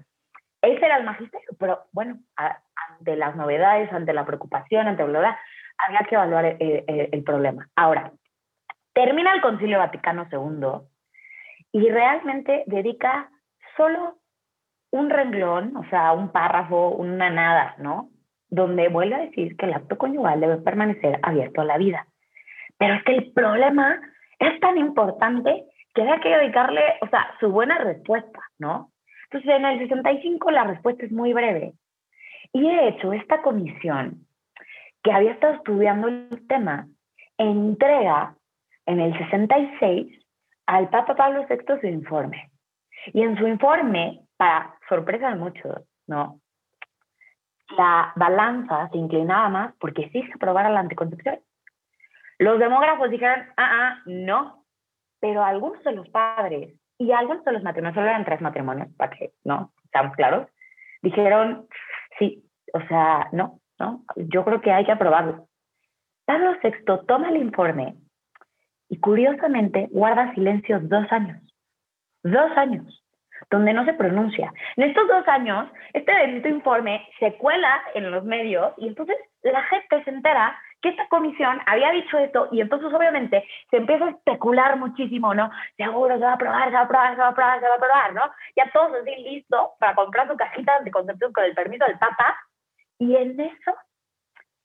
[0.61, 5.37] ese era el magisterio, pero bueno, ante las novedades, ante la preocupación, ante la
[5.77, 7.69] había que evaluar el, el problema.
[7.75, 8.11] Ahora,
[8.93, 10.87] termina el Concilio Vaticano II
[11.71, 13.29] y realmente dedica
[13.77, 14.17] solo
[14.91, 18.09] un renglón, o sea, un párrafo, una nada, ¿no?
[18.49, 22.07] Donde vuelve a decir que el acto conyugal debe permanecer abierto a la vida.
[22.77, 23.99] Pero es que el problema
[24.39, 28.91] es tan importante que hay que dedicarle, o sea, su buena respuesta, ¿no?
[29.25, 31.73] Entonces, en el 65 la respuesta es muy breve.
[32.53, 34.25] Y de hecho, esta comisión
[35.03, 36.87] que había estado estudiando el tema
[37.37, 38.35] entrega
[38.85, 40.23] en el 66
[40.65, 42.49] al Papa Pablo VI su informe.
[43.13, 46.39] Y en su informe para sorpresa de muchos, ¿no?
[47.77, 51.39] La balanza se inclinaba más porque sí se aprobara la anticoncepción.
[52.39, 54.65] Los demógrafos dijeron, ah, ah, no,
[55.19, 59.11] pero algunos de los padres y algunos de los matrimonios, solo eran tres matrimonios, para
[59.11, 59.71] que, ¿no?
[59.83, 60.47] Estamos claros,
[61.01, 61.67] dijeron,
[62.17, 65.47] sí, o sea, no, no, yo creo que hay que aprobarlo.
[66.25, 67.95] Pablo VI toma el informe
[68.89, 71.41] y curiosamente guarda silencio dos años.
[72.23, 73.03] Dos años
[73.49, 74.51] donde no se pronuncia.
[74.75, 79.63] En estos dos años, este bendito informe se cuela en los medios y entonces la
[79.63, 84.09] gente se entera que esta comisión había dicho esto y entonces obviamente se empieza a
[84.11, 85.49] especular muchísimo, ¿no?
[85.75, 87.73] Seguro se va a aprobar, se va a aprobar, se va a aprobar, se va
[87.73, 88.21] a aprobar, ¿no?
[88.55, 92.37] Ya todos así listos para comprar su cajita de concepción con el permiso del Papa
[92.99, 93.73] y en eso,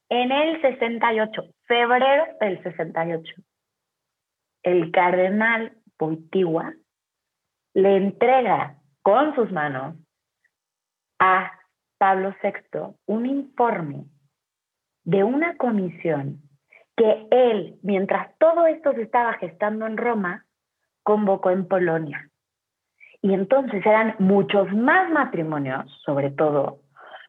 [0.08, 3.34] en el 68, febrero del 68,
[4.64, 6.72] el cardenal Poitigua
[7.74, 9.96] le entrega con sus manos
[11.18, 11.52] a
[11.98, 14.04] Pablo VI un informe
[15.04, 16.40] de una comisión
[16.96, 20.44] que él, mientras todo esto se estaba gestando en Roma,
[21.02, 22.28] convocó en Polonia.
[23.22, 26.80] Y entonces eran muchos más matrimonios, sobre todo,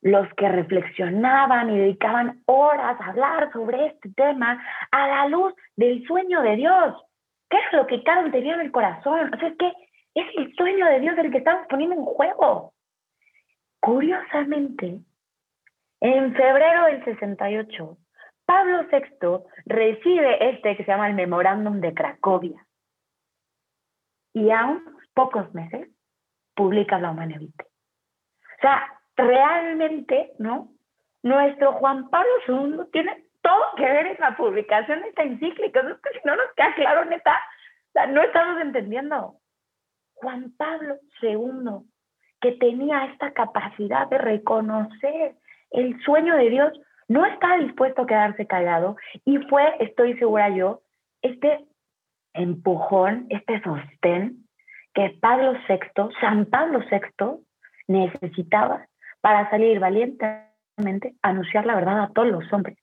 [0.02, 6.06] los que reflexionaban y dedicaban horas a hablar sobre este tema a la luz del
[6.06, 6.96] sueño de Dios.
[7.50, 9.34] ¿Qué es lo que cada uno tenía en el corazón?
[9.34, 9.72] O sea, es que
[10.16, 12.74] es el sueño de Dios el que estamos poniendo en juego.
[13.80, 15.00] Curiosamente,
[16.02, 17.98] en febrero del 68,
[18.46, 22.66] Pablo VI recibe este que se llama el Memorándum de Cracovia.
[24.34, 25.90] Y a unos pocos meses
[26.56, 27.64] publica la Humanevite.
[27.64, 30.70] O sea, realmente, ¿no?
[31.24, 35.80] Nuestro Juan Pablo II tiene todo que ver en la publicación de esta encíclica.
[35.82, 37.40] Es que si no nos queda claro, neta,
[38.10, 39.40] no estamos entendiendo.
[40.24, 41.86] Juan Pablo II,
[42.40, 45.36] que tenía esta capacidad de reconocer
[45.72, 46.72] el sueño de Dios,
[47.10, 50.82] no estaba dispuesto a quedarse callado y fue, estoy segura yo,
[51.22, 51.66] este
[52.34, 54.48] empujón, este sostén
[54.94, 57.44] que Pablo VI, San Pablo VI,
[57.88, 58.88] necesitaba
[59.20, 62.78] para salir valientemente a anunciar la verdad a todos los hombres,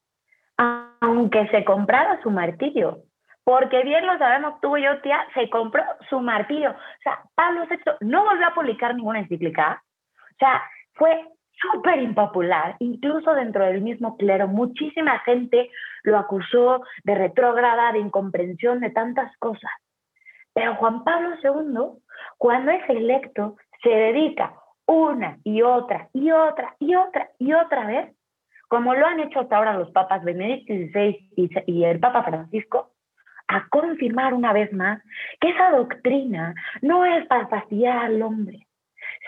[0.57, 3.05] aunque se comprara su martirio,
[3.45, 6.71] porque bien lo sabemos tú y yo, tía, se compró su martillo.
[6.71, 9.83] O sea, Pablo VI no volvió a publicar ninguna encíclica.
[10.17, 10.63] O sea,
[10.95, 11.27] fue
[11.61, 14.49] súper impopular, incluso dentro del mismo clero.
[14.49, 15.71] Muchísima gente
[16.03, 19.71] lo acusó de retrógrada, de incomprensión, de tantas cosas.
[20.55, 22.03] Pero Juan Pablo II,
[22.39, 24.55] cuando es electo, se dedica
[24.87, 28.17] una y otra y otra y otra y otra vez,
[28.69, 32.90] como lo han hecho hasta ahora los papas Benedicto XVI y el Papa Francisco,
[33.51, 35.03] a confirmar una vez más
[35.41, 38.67] que esa doctrina no es para fastidiar al hombre,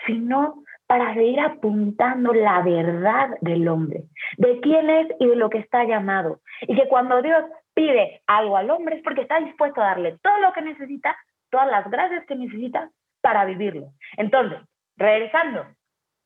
[0.05, 4.03] sino para seguir apuntando la verdad del hombre,
[4.37, 6.39] de quién es y de lo que está llamado.
[6.61, 10.39] Y que cuando Dios pide algo al hombre es porque está dispuesto a darle todo
[10.39, 11.17] lo que necesita,
[11.49, 12.89] todas las gracias que necesita
[13.21, 13.87] para vivirlo.
[14.15, 14.59] Entonces,
[14.95, 15.65] regresando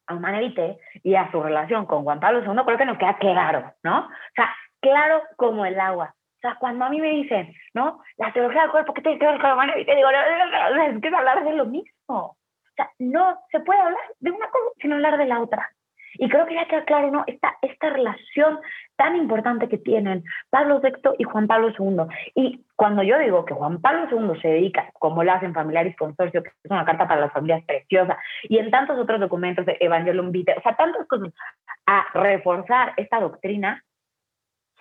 [0.05, 3.73] a Humanevite y a su relación con Juan Pablo II, creo que nos queda claro,
[3.83, 4.01] ¿no?
[4.01, 6.13] O sea, claro como el agua.
[6.37, 7.99] O sea, cuando a mí me dicen, ¿no?
[8.17, 11.07] La teología del cuerpo, ¿qué tiene que ver con la Y te digo, es que
[11.07, 11.89] hablar de lo mismo.
[12.07, 12.37] O
[12.75, 15.71] sea, no se puede hablar de una cosa sin hablar de la otra.
[16.19, 17.23] Y creo que ya queda claro, ¿no?
[17.27, 18.59] Esta, esta relación
[18.95, 22.05] tan importante que tienen Pablo VI y Juan Pablo II.
[22.35, 26.43] Y cuando yo digo que Juan Pablo II se dedica, como lo hacen Familiares Consorcio,
[26.43, 30.31] que es una carta para las familias preciosa, y en tantos otros documentos de Evangelium
[30.31, 31.33] Vitae, o sea, tantas cosas,
[31.85, 33.83] a reforzar esta doctrina,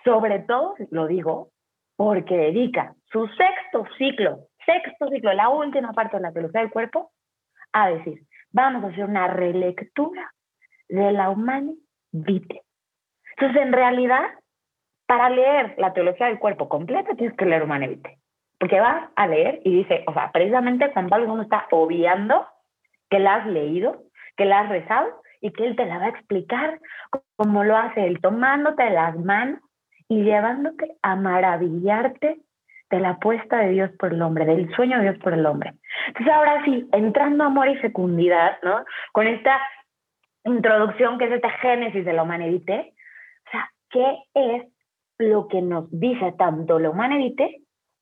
[0.07, 1.49] sobre todo, lo digo,
[1.97, 7.11] porque dedica su sexto ciclo, sexto ciclo, la última parte de la teología del cuerpo,
[7.73, 10.33] a decir, vamos a hacer una relectura
[10.87, 11.73] de la humana
[12.13, 12.61] vitae.
[13.35, 14.23] Entonces, en realidad,
[15.05, 18.17] para leer la teología del cuerpo completa, tienes que leer Humane Vitae.
[18.59, 22.47] Porque vas a leer y dice, o sea, precisamente Juan Pablo no está obviando
[23.09, 26.09] que la has leído, que la has rezado y que él te la va a
[26.09, 26.79] explicar
[27.35, 29.59] como lo hace él, tomándote las manos
[30.09, 32.39] y llevándote a maravillarte
[32.89, 35.73] de la apuesta de Dios por el hombre, del sueño de Dios por el hombre.
[36.07, 38.85] Entonces ahora sí, entrando amor y fecundidad, ¿no?
[39.11, 39.59] Con esta
[40.45, 44.63] introducción que es esta génesis de la humanidad, o sea, ¿qué es
[45.17, 47.49] lo que nos dice tanto la humanidad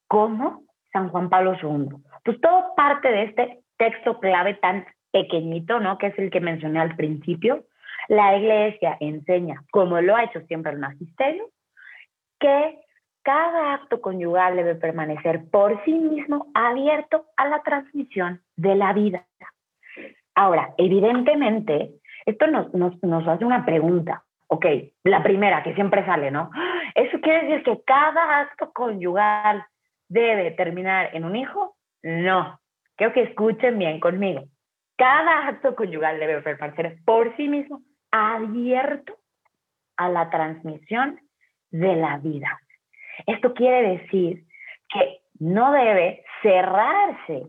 [0.08, 0.64] como
[0.94, 1.98] San Juan Pablo II?
[2.24, 5.98] Pues todo parte de este texto clave tan pequeñito, ¿no?
[5.98, 7.66] Que es el que mencioné al principio.
[8.08, 11.50] La iglesia enseña, como lo ha hecho siempre el magisterio,
[12.40, 12.80] que
[13.24, 19.26] cada acto conyugal debe permanecer por sí mismo abierto a la transmisión de la vida.
[20.36, 21.92] Ahora, evidentemente,
[22.26, 24.24] esto nos, nos, nos hace una pregunta.
[24.48, 24.66] Ok,
[25.04, 26.52] la primera que siempre sale, ¿no?
[26.94, 29.66] ¿Eso quiere decir que cada acto conyugal
[30.08, 31.76] debe terminar en un hijo?
[32.04, 32.60] No.
[32.96, 34.44] Quiero que escuchen bien conmigo.
[34.98, 39.18] Cada acto conyugal debe permanecer por sí mismo abierto
[39.98, 41.20] a la transmisión
[41.72, 42.60] de la vida.
[43.26, 44.46] Esto quiere decir
[44.90, 47.48] que no debe cerrarse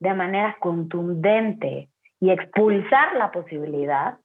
[0.00, 1.88] de manera contundente
[2.20, 4.18] y expulsar la posibilidad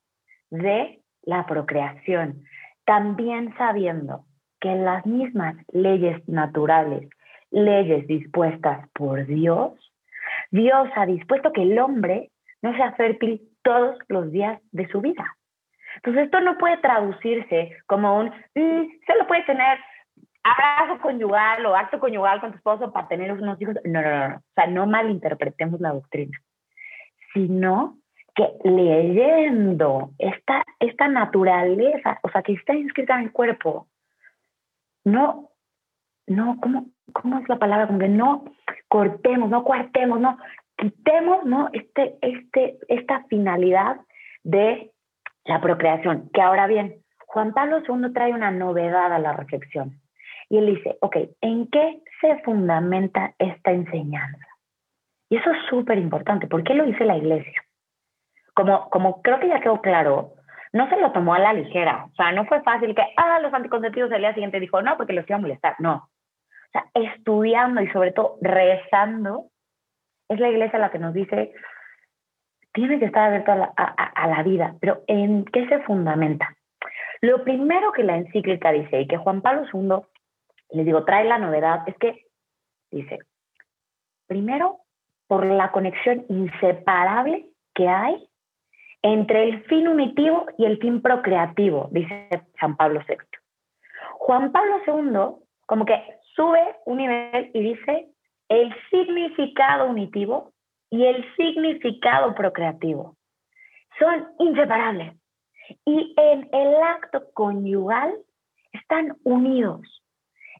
[0.50, 2.44] de la procreación,
[2.86, 4.26] también sabiendo
[4.60, 7.10] que las mismas leyes naturales,
[7.52, 9.74] leyes dispuestas por Dios,
[10.52, 15.26] Dios ha dispuesto que el hombre no sea fértil todos los días de su vida.
[15.96, 19.78] Entonces esto no puede traducirse como un, mm, solo puede tener
[20.44, 23.76] abrazo conyugal o acto conyugal con tu esposo para tener unos hijos.
[23.86, 24.36] No, no, no, no.
[24.36, 26.38] O sea, no malinterpretemos la doctrina,
[27.34, 27.98] sino
[28.36, 33.88] que leyendo esta, esta naturaleza, o sea, que está inscrita en el cuerpo,
[35.06, 35.50] no,
[36.28, 37.88] no, ¿cómo, cómo es la palabra?
[37.88, 38.46] Como que no
[38.88, 40.38] cortemos, no cuartemos, no
[40.78, 41.70] quitemos, ¿no?
[41.74, 43.98] Este, este, esta finalidad
[44.44, 44.93] de
[45.46, 50.00] la procreación, que ahora bien, Juan Pablo II trae una novedad a la reflexión.
[50.50, 54.48] Y él dice, ok, ¿en qué se fundamenta esta enseñanza?
[55.30, 56.48] Y eso es súper importante.
[56.48, 57.64] ¿Por qué lo dice la iglesia?
[58.54, 60.34] Como, como creo que ya quedó claro,
[60.74, 62.06] no se lo tomó a la ligera.
[62.12, 65.14] O sea, no fue fácil que, ah, los anticonceptivos el día siguiente dijo, no, porque
[65.14, 65.76] los iba a molestar.
[65.80, 65.96] No.
[65.96, 69.46] O sea, estudiando y sobre todo rezando,
[70.30, 71.54] es la iglesia la que nos dice,
[72.74, 74.76] tiene que estar abierto a la, a la vida.
[74.80, 76.56] Pero ¿en qué se fundamenta?
[77.22, 80.04] Lo primero que la encíclica dice y que Juan Pablo II
[80.74, 82.26] les digo, trae la novedad, es que
[82.92, 83.20] dice,
[84.28, 84.80] primero,
[85.28, 88.28] por la conexión inseparable que hay
[89.02, 93.18] entre el fin unitivo y el fin procreativo, dice San Pablo VI.
[94.14, 96.02] Juan Pablo II como que
[96.36, 98.08] sube un nivel y dice
[98.50, 100.53] el significado unitivo
[100.94, 103.16] y el significado procreativo.
[103.98, 105.16] Son inseparables.
[105.86, 108.14] Y en el acto conyugal
[108.74, 109.82] están unidos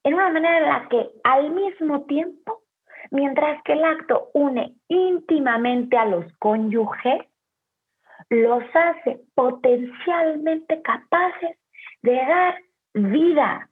[0.04, 2.64] en una manera en la que al mismo tiempo,
[3.12, 7.22] mientras que el acto une íntimamente a los cónyuges,
[8.30, 11.60] los hace potencialmente capaces
[12.02, 12.56] de dar
[12.96, 13.70] vida.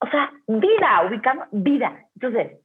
[0.00, 2.06] O sea, vida, ubicamos vida.
[2.14, 2.58] Entonces,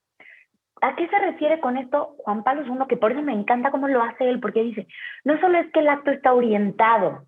[0.82, 2.88] ¿a qué se refiere con esto Juan Pablo II?
[2.88, 4.88] Que por eso me encanta cómo lo hace él, porque dice,
[5.24, 7.26] no solo es que el acto está orientado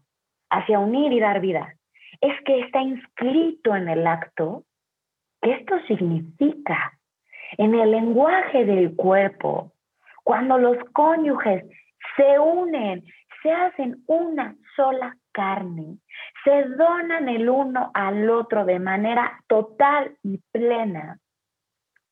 [0.49, 1.73] hacia unir y dar vida,
[2.21, 4.63] es que está inscrito en el acto
[5.41, 6.93] esto significa
[7.57, 9.71] en el lenguaje del cuerpo,
[10.23, 11.63] cuando los cónyuges
[12.15, 13.05] se unen,
[13.41, 15.97] se hacen una sola carne,
[16.43, 21.19] se donan el uno al otro de manera total y plena,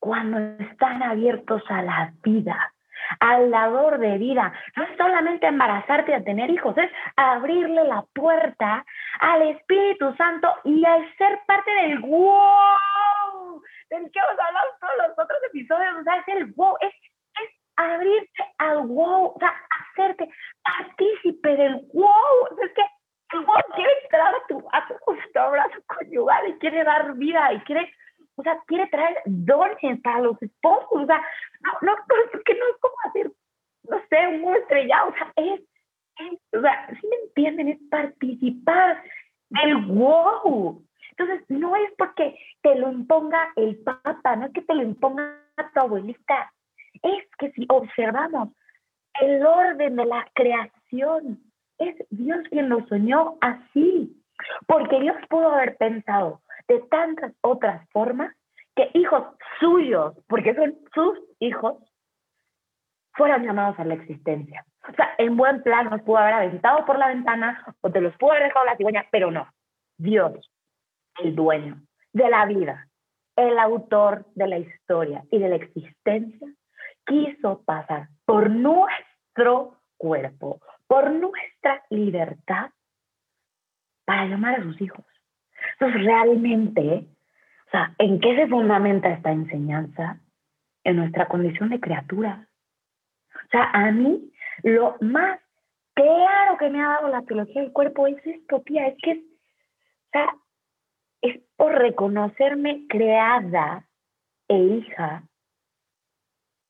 [0.06, 2.72] cuando están abiertos a la vida,
[3.20, 4.54] al dador de vida.
[4.76, 8.86] No es solamente embarazarte y a tener hijos, es abrirle la puerta
[9.20, 15.12] al Espíritu Santo y al ser parte del wow, del que hemos hablado todos los
[15.18, 15.96] otros episodios.
[16.00, 16.94] O sea, es el wow, es,
[17.42, 19.56] es abrirte al wow, o sea,
[19.90, 20.30] hacerte
[20.64, 22.60] partícipe del wow.
[22.64, 22.84] es que
[23.34, 23.92] el wow quiere
[26.60, 27.94] quiere dar vida y quiere,
[28.36, 31.22] o sea, quiere traer dones para los esposos, o sea,
[31.62, 31.96] no, no,
[32.46, 33.32] que no es como hacer,
[33.90, 35.62] no sé, un estrellado, o sea, es,
[36.18, 39.04] es, o sea, si me entienden, es participar
[39.50, 40.84] del wow.
[41.12, 45.42] Entonces, no es porque te lo imponga el papa, no es que te lo imponga
[45.74, 46.52] tu abuelita,
[47.02, 48.50] es que si observamos
[49.22, 51.40] el orden de la creación,
[51.78, 54.22] es Dios quien lo soñó así,
[54.68, 58.36] porque Dios pudo haber pensado de tantas otras formas
[58.76, 59.24] que hijos
[59.60, 61.78] suyos, porque son sus hijos,
[63.14, 64.66] fueran llamados a la existencia.
[64.88, 68.16] O sea, en buen plan nos pudo haber aventado por la ventana o te los
[68.18, 69.48] pudo haber dejado la cigüeña, pero no.
[69.98, 70.52] Dios,
[71.24, 72.88] el dueño de la vida,
[73.36, 76.48] el autor de la historia y de la existencia,
[77.06, 82.72] quiso pasar por nuestro cuerpo, por nuestra libertad,
[84.06, 85.06] para llamar a sus hijos.
[85.74, 87.08] Entonces, realmente,
[87.68, 90.20] o sea, ¿en qué se fundamenta esta enseñanza?
[90.84, 92.48] En nuestra condición de criatura.
[93.34, 94.32] O sea, a mí
[94.64, 95.40] lo más
[95.96, 99.18] claro que me ha dado la teología del cuerpo es esto, tía, es que es,
[99.18, 100.36] o sea,
[101.22, 103.88] es por reconocerme creada
[104.48, 105.24] e hija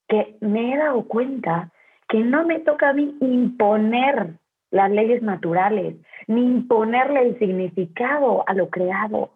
[0.07, 1.71] que me he dado cuenta
[2.07, 4.35] que no me toca a mí imponer
[4.75, 5.95] las leyes naturales,
[6.27, 9.31] ni imponerle el significado a lo creado.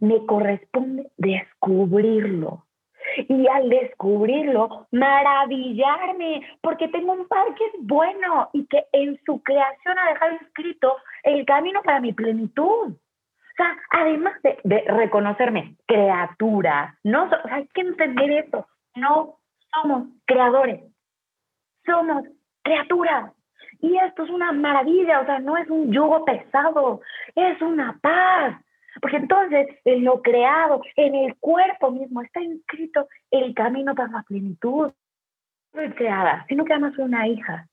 [0.00, 2.64] Me corresponde descubrirlo.
[3.28, 9.42] Y al descubrirlo, maravillarme, porque tengo un par que es bueno y que en su
[9.42, 12.92] creación ha dejado escrito el camino para mi plenitud.
[12.92, 19.38] O sea, además de, reconocerme criatura, no, o sea, hay que entender eso, no
[19.72, 20.80] somos creadores,
[21.84, 22.22] somos
[22.62, 23.32] criaturas.
[23.80, 27.00] Y esto es una maravilla, o sea, no es un yugo pesado,
[27.34, 28.56] es una paz.
[29.00, 34.22] Porque entonces en lo creado, en el cuerpo mismo, está inscrito el camino para la
[34.22, 34.92] plenitud.
[35.72, 37.68] No soy creada, sino que además soy una hija,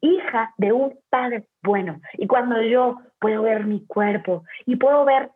[0.00, 2.00] hija de un padre bueno.
[2.14, 5.30] Y cuando yo puedo ver mi cuerpo y puedo ver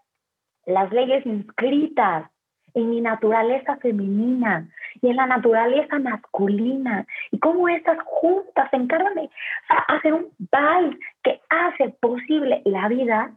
[0.66, 2.30] las leyes inscritas
[2.74, 4.68] en mi naturaleza femenina
[5.00, 9.30] y en la naturaleza masculina y cómo estas juntas se encargan de
[9.88, 13.32] hacer un vals que hace posible la vida,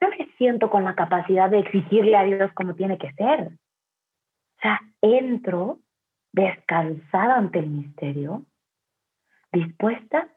[0.00, 3.48] yo me siento con la capacidad de exigirle a Dios como tiene que ser.
[3.48, 5.78] O sea, entro
[6.32, 8.44] descansada ante el misterio,
[9.52, 10.28] dispuesta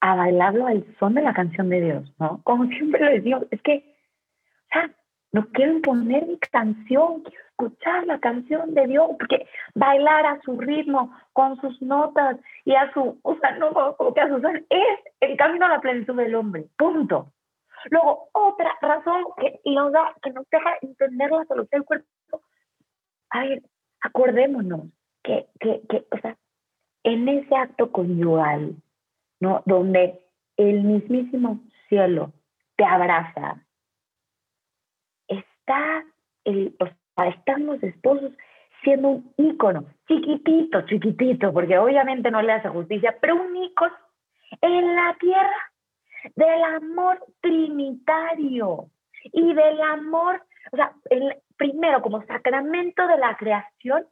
[0.00, 2.40] a bailarlo al son de la canción de Dios, ¿no?
[2.44, 3.96] Como siempre lo digo, es que,
[4.70, 4.90] o sea,
[5.32, 10.58] no quiero imponer mi canción, quiero escuchar la canción de Dios, porque bailar a su
[10.58, 14.98] ritmo, con sus notas y a su, o sea, no como que a su es
[15.20, 17.32] el camino a la plenitud del hombre, punto.
[17.90, 22.06] Luego, otra razón que nos da, que nos deja entender la salud del cuerpo,
[23.30, 23.62] a ver,
[24.00, 24.86] acordémonos
[25.22, 26.36] que, que, que, o sea,
[27.04, 28.76] en ese acto conyugal,
[29.40, 29.62] ¿no?
[29.66, 30.20] Donde
[30.56, 32.32] el mismísimo cielo
[32.76, 33.62] te abraza,
[35.68, 36.04] está,
[36.44, 38.32] el, o sea, están los esposos
[38.82, 43.94] siendo un ícono, chiquitito, chiquitito, porque obviamente no le hace justicia, pero un ícono
[44.60, 45.72] en la tierra
[46.36, 48.86] del amor trinitario
[49.32, 50.42] y del amor,
[50.72, 54.06] o sea, el, primero como sacramento de la creación,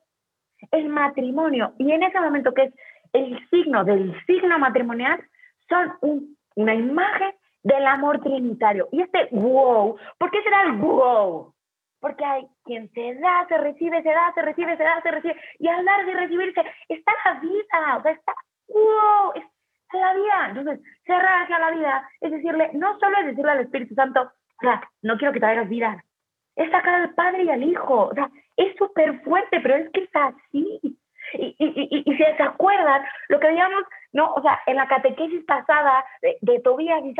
[0.72, 1.74] el matrimonio.
[1.78, 2.74] Y en ese momento que es
[3.12, 5.22] el signo del signo matrimonial,
[5.68, 7.32] son una imagen
[7.66, 8.88] del amor trinitario.
[8.92, 11.52] Y este wow, ¿por qué será el wow?
[12.00, 15.36] Porque hay quien se da, se recibe, se da, se recibe, se da, se recibe.
[15.58, 18.34] Y al dar de recibirse, está la vida, o sea, está
[18.68, 20.46] wow, está la vida.
[20.50, 24.60] Entonces, cerrar hacia la vida es decirle, no solo es decirle al Espíritu Santo, o
[24.60, 26.04] sea, no quiero que te hagas vida,
[26.54, 28.06] es sacar al Padre y al Hijo.
[28.06, 30.98] O sea, es súper fuerte, pero es que es así.
[31.38, 33.82] Y, y, y, si se acuerdan, lo que digamos
[34.12, 34.32] ¿no?
[34.32, 37.14] O sea, en la catequesis pasada de, de Tobías y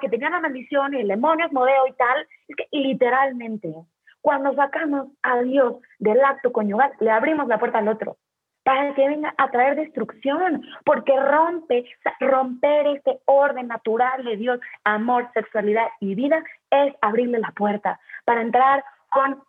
[0.00, 3.72] que tenían la maldición y el demonio modeo y tal, es que literalmente,
[4.20, 8.16] cuando sacamos a Dios del acto conyugal, le abrimos la puerta al otro
[8.64, 11.84] para que venga a traer destrucción, porque rompe,
[12.20, 18.42] romper este orden natural de Dios, amor, sexualidad y vida, es abrirle la puerta para
[18.42, 19.42] entrar con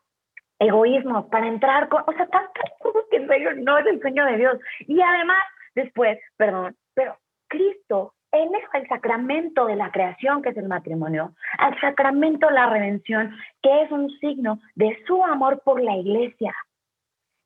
[0.63, 4.25] egoísmo, para entrar con, o sea, tantas cosas que en serio no es el sueño
[4.25, 4.57] de Dios.
[4.87, 5.43] Y además,
[5.75, 11.79] después, perdón, pero Cristo eleja el sacramento de la creación, que es el matrimonio, al
[11.79, 16.53] sacramento de la redención, que es un signo de su amor por la iglesia.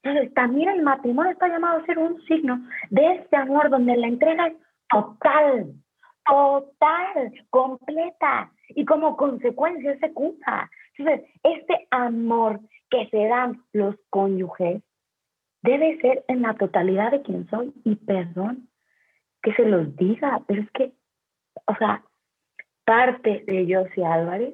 [0.04, 4.08] Entonces, también el matrimonio está llamado a ser un signo de este amor donde la
[4.08, 4.56] entrega es
[4.90, 5.74] total,
[6.26, 10.70] total, completa, y como consecuencia se cumpla.
[10.98, 12.60] Entonces, este amor
[12.90, 14.82] que se dan los cónyuges
[15.62, 17.74] debe ser en la totalidad de quien soy.
[17.84, 18.70] Y perdón
[19.42, 20.94] que se los diga, pero es que,
[21.66, 22.04] o sea,
[22.86, 24.54] parte de Josie Álvarez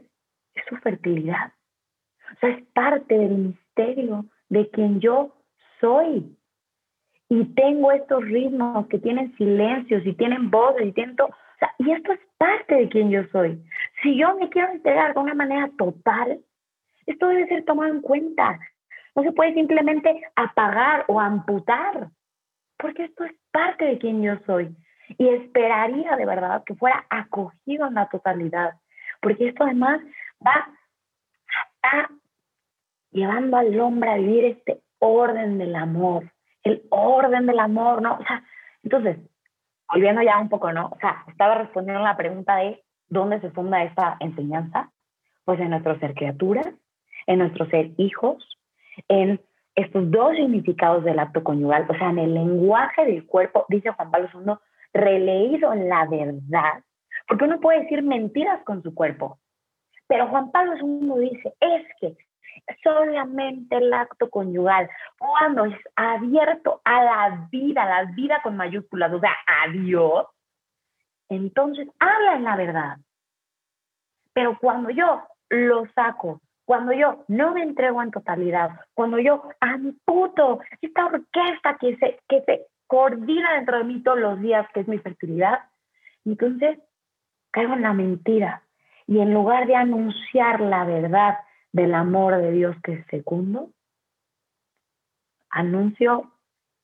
[0.55, 1.53] es su fertilidad.
[2.35, 5.35] O sea, es parte del misterio de quien yo
[5.79, 6.35] soy.
[7.29, 11.15] Y tengo estos ritmos que tienen silencios y tienen voces y tienen.
[11.19, 11.29] O
[11.59, 13.63] sea, y esto es parte de quien yo soy.
[14.01, 16.39] Si yo me quiero entregar de una manera total,
[17.05, 18.59] esto debe ser tomado en cuenta.
[19.15, 22.09] No se puede simplemente apagar o amputar,
[22.77, 24.75] porque esto es parte de quien yo soy.
[25.17, 28.73] Y esperaría de verdad que fuera acogido en la totalidad,
[29.21, 30.01] porque esto además
[30.45, 30.67] va
[31.83, 32.09] a
[33.13, 36.31] llevando al hombre a vivir este orden del amor,
[36.63, 38.15] el orden del amor, ¿no?
[38.15, 38.43] O sea,
[38.83, 39.17] entonces,
[39.91, 40.87] volviendo ya un poco, ¿no?
[40.87, 44.91] O sea, estaba respondiendo la pregunta de dónde se funda esta enseñanza,
[45.45, 46.67] pues en nuestro ser criaturas,
[47.27, 48.59] en nuestro ser hijos,
[49.07, 49.39] en
[49.75, 54.11] estos dos significados del acto conyugal, o sea, en el lenguaje del cuerpo, dice Juan
[54.11, 54.53] Pablo II,
[54.93, 56.83] releído en la verdad,
[57.27, 59.39] porque uno puede decir mentiras con su cuerpo,
[60.07, 62.15] pero Juan Pablo II dice, es que
[62.83, 69.19] solamente el acto conyugal, cuando es abierto a la vida, la vida con mayúsculas, o
[69.19, 70.27] sea, a Dios,
[71.29, 72.97] entonces habla en la verdad.
[74.33, 80.59] Pero cuando yo lo saco, cuando yo no me entrego en totalidad, cuando yo amputo
[80.81, 84.87] esta orquesta que se, que se coordina dentro de mí todos los días, que es
[84.87, 85.59] mi fertilidad,
[86.25, 86.79] entonces
[87.51, 88.63] caigo en la mentira.
[89.05, 91.37] Y en lugar de anunciar la verdad,
[91.73, 93.71] del amor de Dios que es segundo,
[95.49, 96.31] anuncio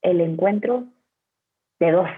[0.02, 0.86] el encuentro
[1.80, 2.10] de dos,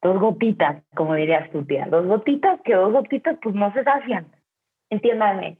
[0.00, 4.32] dos gotitas, como dirías tú, tía, dos gotitas, que dos gotitas pues no se sacian.
[4.90, 5.58] Entiéndame,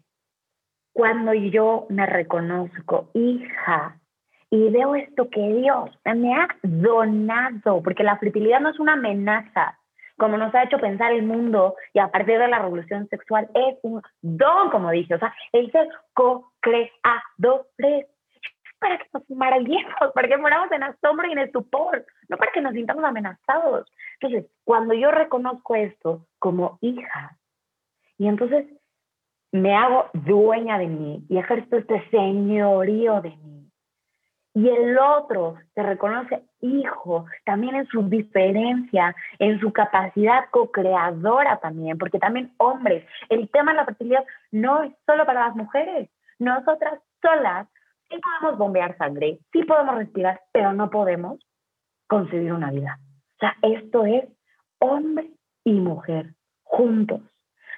[0.94, 4.00] cuando yo me reconozco hija
[4.48, 9.76] y veo esto que Dios me ha donado, porque la fertilidad no es una amenaza,
[10.16, 13.76] como nos ha hecho pensar el mundo y a partir de la revolución sexual es
[13.82, 18.06] un don, como dije, o sea, el ser co-creadores
[18.78, 22.60] para que nos maravillemos, para que moramos en asombro y en estupor, no para que
[22.60, 23.90] nos sintamos amenazados.
[24.20, 27.36] Entonces, cuando yo reconozco esto como hija,
[28.16, 28.66] y entonces
[29.54, 33.70] me hago dueña de mí y ejerzo este señorío de mí,
[34.52, 41.98] y el otro se reconoce hijo también en su diferencia, en su capacidad co-creadora también,
[41.98, 46.98] porque también hombres, el tema de la fertilidad no es solo para las mujeres, nosotras
[47.22, 47.68] solas
[48.08, 51.38] sí podemos bombear sangre, sí podemos respirar, pero no podemos
[52.08, 52.98] concebir una vida.
[53.36, 54.24] O sea, esto es
[54.80, 55.30] hombre
[55.62, 56.34] y mujer
[56.64, 57.20] juntos.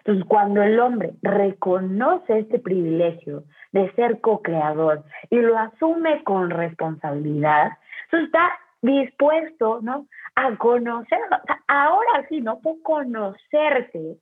[0.06, 3.42] Entonces, cuando el hombre reconoce este privilegio
[3.72, 7.72] de ser co-creador y lo asume con responsabilidad,
[8.12, 8.52] está
[8.82, 10.06] dispuesto, ¿no?
[10.36, 11.18] A conocer,
[11.66, 12.60] ahora sí, ¿no?
[12.60, 14.18] Por conocerte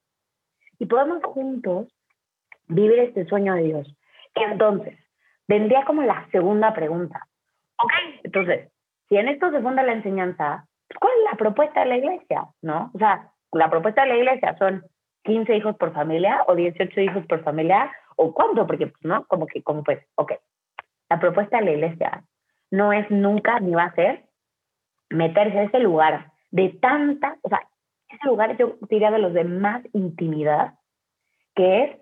[0.78, 1.89] y podemos juntos
[2.68, 3.97] vivir este sueño de Dios.
[4.35, 4.99] Entonces,
[5.47, 7.26] vendría como la segunda pregunta.
[7.76, 8.70] Ok, entonces,
[9.11, 10.66] si en esto se funda la enseñanza,
[10.99, 12.47] ¿cuál es la propuesta de la iglesia?
[12.62, 12.91] ¿No?
[12.95, 14.82] O sea, la propuesta de la iglesia son
[15.25, 19.47] 15 hijos por familia o 18 hijos por familia o cuánto, porque pues no, como
[19.47, 20.33] que, como pues, ok.
[21.11, 22.25] La propuesta de la iglesia
[22.70, 24.25] no es nunca ni va a ser
[25.11, 27.61] meterse en ese lugar de tanta, o sea,
[28.09, 30.75] ese lugar yo diría de los de más intimidad,
[31.55, 31.97] que es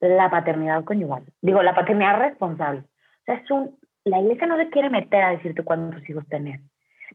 [0.00, 1.24] la paternidad conyugal.
[1.40, 2.80] Digo, la paternidad responsable.
[2.80, 6.60] O sea, es un, la iglesia no se quiere meter a decirte cuántos hijos tenés,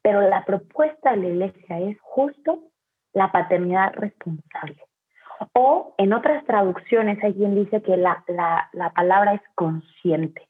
[0.02, 2.64] pero la propuesta de la iglesia es justo
[3.14, 4.78] la paternidad responsable.
[5.54, 10.48] O en otras traducciones hay quien dice que la, la, palabra es consciente,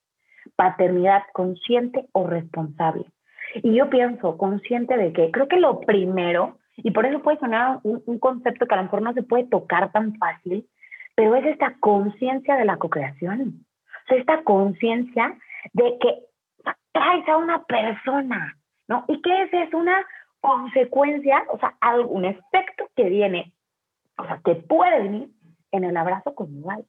[0.55, 3.05] paternidad consciente o responsable.
[3.55, 7.79] Y yo pienso, consciente de que creo que lo primero, y por eso puede sonar
[7.83, 10.67] un, un concepto que a lo mejor no se puede tocar tan fácil,
[11.15, 13.65] pero es esta conciencia de la cocreación.
[14.03, 15.37] O sea, esta conciencia
[15.73, 16.19] de que
[16.91, 18.57] traes a una persona,
[18.87, 19.05] ¿no?
[19.07, 19.53] ¿Y qué es?
[19.53, 20.05] Es una
[20.41, 23.54] consecuencia, o sea, algún efecto que viene
[24.17, 25.29] o sea, que puede venir
[25.71, 26.85] en el abrazo conyugal,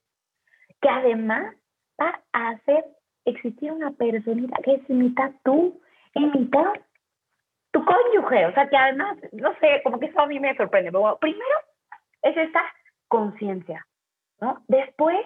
[0.81, 1.55] que además
[2.01, 2.85] va a hacer
[3.25, 5.81] existir una personita que es mitad tú
[6.15, 6.73] y mitad
[7.73, 10.91] tu cónyuge, o sea, que además, no sé, como que eso a mí me sorprende,
[10.91, 11.45] pero primero
[12.23, 12.63] es esta
[13.09, 13.87] conciencia,
[14.41, 14.63] ¿no?
[14.69, 15.19] Después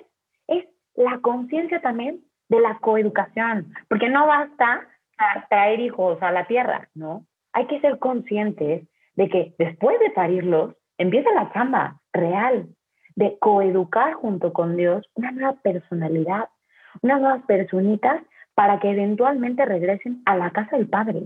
[0.48, 4.88] es la conciencia también de la coeducación, porque no basta
[5.48, 7.24] traer hijos a la tierra, ¿no?
[7.53, 12.68] Hay que ser conscientes de que después de parirlos, empieza la chamba real.
[13.16, 16.48] de coeducar junto con Dios una nueva personalidad,
[17.03, 18.22] unas nuevas personitas
[18.55, 21.24] para que eventualmente regresen a la casa del Padre.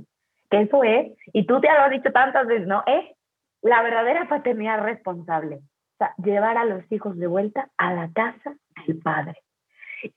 [0.51, 2.83] Que eso es, y tú te lo has dicho tantas veces, ¿no?
[2.87, 3.05] Es
[3.63, 5.57] la verdadera paternidad responsable.
[5.57, 8.57] O sea, llevar a los hijos de vuelta a la casa
[8.87, 9.37] del Padre.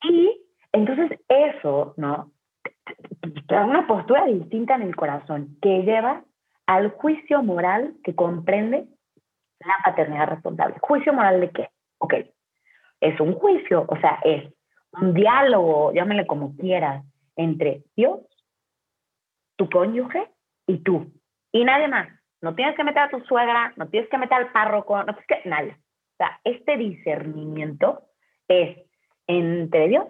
[0.04, 2.32] Y entonces eso, ¿no?
[3.48, 6.24] da una postura distinta en el corazón que lleva
[6.66, 8.88] al juicio moral que comprende
[9.60, 10.76] la paternidad responsable.
[10.82, 11.70] ¿Juicio moral de qué?
[12.00, 12.14] Ok,
[13.02, 14.54] es un juicio, o sea, es
[14.94, 17.04] un diálogo, llámale como quieras,
[17.36, 18.22] entre Dios,
[19.56, 20.30] tu cónyuge
[20.68, 21.12] y tú.
[21.52, 22.08] Y nadie más.
[22.42, 25.26] No tienes que meter a tu suegra, no tienes que meter al párroco, no tienes
[25.28, 25.50] que...
[25.50, 25.72] Nadie.
[25.72, 28.04] O sea, este discernimiento
[28.48, 28.78] es
[29.28, 30.08] entre Dios,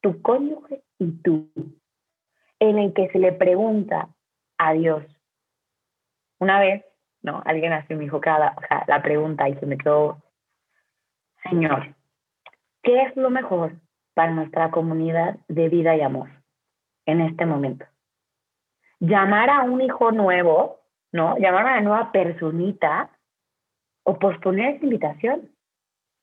[0.00, 1.50] tu cónyuge y tú,
[2.60, 4.08] en el que se le pregunta
[4.58, 5.04] a Dios.
[6.38, 6.84] Una vez,
[7.26, 7.42] ¿no?
[7.44, 8.54] Alguien así me dijo cada,
[8.86, 10.22] la pregunta y se me quedó,
[11.42, 11.94] Señor,
[12.82, 13.72] ¿qué es lo mejor
[14.14, 16.28] para nuestra comunidad de vida y amor
[17.04, 17.84] en este momento?
[19.00, 20.78] Llamar a un hijo nuevo,
[21.12, 21.36] ¿no?
[21.36, 23.10] Llamar a una nueva personita
[24.04, 25.50] o posponer esa invitación.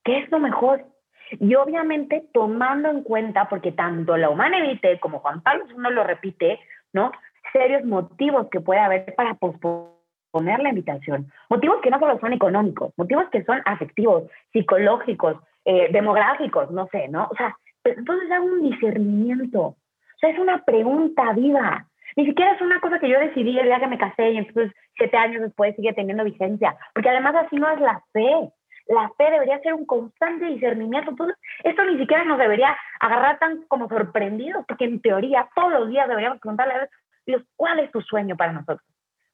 [0.05, 0.85] ¿Qué es lo mejor?
[1.31, 6.05] Y obviamente tomando en cuenta, porque tanto la humana evite como Juan Pablo uno lo
[6.05, 6.59] repite,
[6.93, 7.11] ¿no?
[7.51, 9.93] Serios motivos que puede haber para posponer
[10.41, 11.31] la invitación.
[11.49, 17.07] Motivos que no solo son económicos, motivos que son afectivos, psicológicos, eh, demográficos, no sé,
[17.07, 17.27] ¿no?
[17.31, 19.61] O sea, entonces hago un discernimiento.
[19.61, 19.77] O
[20.19, 21.85] sea, es una pregunta viva.
[22.15, 24.71] Ni siquiera es una cosa que yo decidí el día que me casé y entonces
[24.95, 26.75] siete años después sigue teniendo vigencia.
[26.93, 28.51] Porque además así no es la fe.
[28.87, 31.11] La fe debería ser un constante discernimiento.
[31.11, 35.89] Entonces, esto ni siquiera nos debería agarrar tan como sorprendidos, porque en teoría todos los
[35.89, 36.89] días deberíamos preguntarle a
[37.25, 38.92] Dios, ¿cuál es tu sueño para nosotros?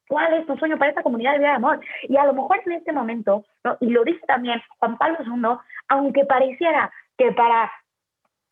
[0.10, 1.80] ¿Cuál es tu sueño para esta comunidad de vida de amor?
[2.02, 3.78] Y a lo mejor en este momento, ¿no?
[3.80, 7.72] y lo dice también Juan Pablo II, aunque pareciera que para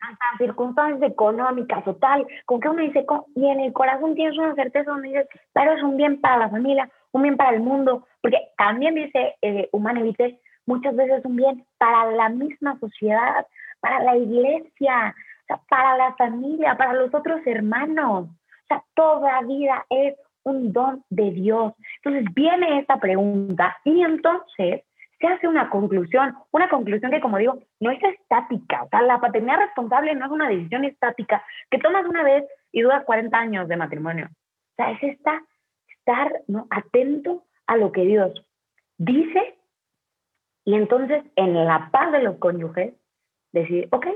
[0.00, 3.04] hasta circunstancias económicas o tal, con que uno dice,
[3.34, 6.48] y en el corazón tienes una certeza donde dices, pero es un bien para la
[6.48, 11.66] familia, un bien para el mundo, porque también dice eh, Humanevite, muchas veces un bien
[11.78, 13.48] para la misma sociedad,
[13.80, 15.12] para la iglesia,
[15.68, 18.28] para la familia, para los otros hermanos.
[18.28, 20.14] O sea, toda vida es
[20.48, 21.72] un don de Dios.
[22.02, 24.82] Entonces viene esta pregunta y entonces
[25.20, 28.84] se hace una conclusión, una conclusión que como digo, no es estática.
[28.84, 32.82] O sea, la paternidad responsable no es una decisión estática que tomas una vez y
[32.82, 34.28] duras 40 años de matrimonio.
[34.30, 35.42] O sea, es esta,
[35.88, 36.66] estar ¿no?
[36.70, 38.44] atento a lo que Dios
[38.96, 39.58] dice
[40.68, 42.92] y entonces, en la paz de los cónyuges,
[43.52, 44.06] decir, ok,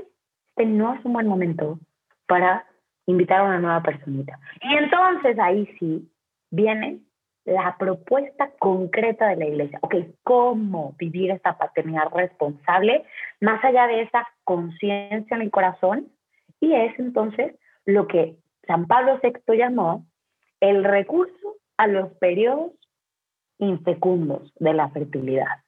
[0.49, 1.79] este no es un buen momento
[2.27, 2.63] para
[3.07, 4.37] invitar a una nueva personita.
[4.61, 6.07] Y entonces ahí sí
[6.53, 6.99] viene
[7.45, 9.79] la propuesta concreta de la iglesia.
[9.81, 13.03] Ok, ¿cómo vivir esta paternidad responsable
[13.41, 16.07] más allá de esa conciencia en el corazón?
[16.59, 20.05] Y es entonces lo que San Pablo VI llamó
[20.61, 22.71] el recurso a los periodos
[23.57, 25.63] infecundos de la fertilidad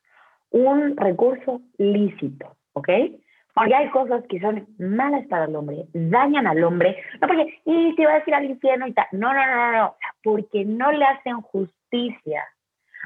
[0.55, 2.89] un recurso lícito, ¿ok?
[3.55, 7.95] Porque hay cosas que son malas para el hombre, dañan al hombre, no porque, y
[7.95, 11.05] te va a decir al infierno y tal, no, no, no, no, porque no le
[11.05, 12.43] hacen justicia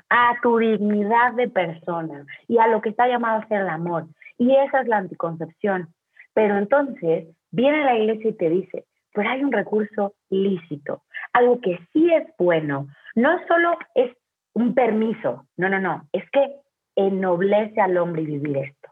[0.09, 4.07] a tu dignidad de persona y a lo que está llamado a ser el amor.
[4.39, 5.89] Y esa es la anticoncepción.
[6.33, 11.79] Pero entonces viene la iglesia y te dice, pero hay un recurso lícito, algo que
[11.93, 14.15] sí es bueno, no solo es
[14.53, 16.55] un permiso, no, no, no, es que
[16.95, 18.89] ennoblece al hombre vivir esto.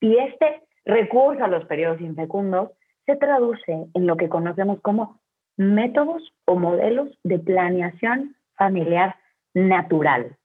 [0.00, 2.70] Y este recurso a los periodos infecundos
[3.06, 5.20] se traduce en lo que conocemos como
[5.56, 9.16] métodos o modelos de planeación familiar
[9.54, 10.36] natural.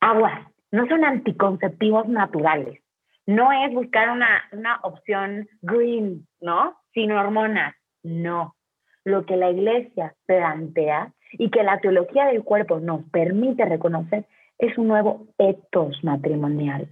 [0.00, 2.80] Aguas, no son anticonceptivos naturales.
[3.26, 6.76] No es buscar una, una opción green, ¿no?
[6.92, 7.74] Sin hormonas.
[8.02, 8.56] No.
[9.04, 14.26] Lo que la iglesia plantea y que la teología del cuerpo nos permite reconocer
[14.58, 16.88] es un nuevo etos matrimonial.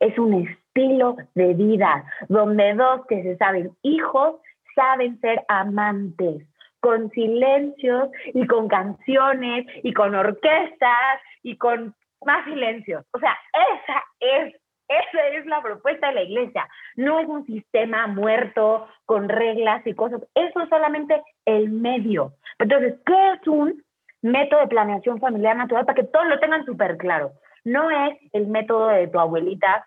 [0.00, 0.34] Es un
[0.74, 4.36] estilo de vida donde dos que se saben hijos
[4.74, 6.46] saben ser amantes,
[6.80, 11.94] con silencios y con canciones y con orquestas y con
[12.24, 13.04] más silencios.
[13.12, 14.54] O sea, esa es,
[14.88, 16.66] esa es la propuesta de la iglesia.
[16.96, 20.22] No es un sistema muerto con reglas y cosas.
[20.34, 22.32] Eso es solamente el medio.
[22.58, 23.82] Entonces, ¿qué es un
[24.22, 27.32] método de planeación familiar natural para que todos lo tengan súper claro.
[27.64, 29.86] No es el método de tu abuelita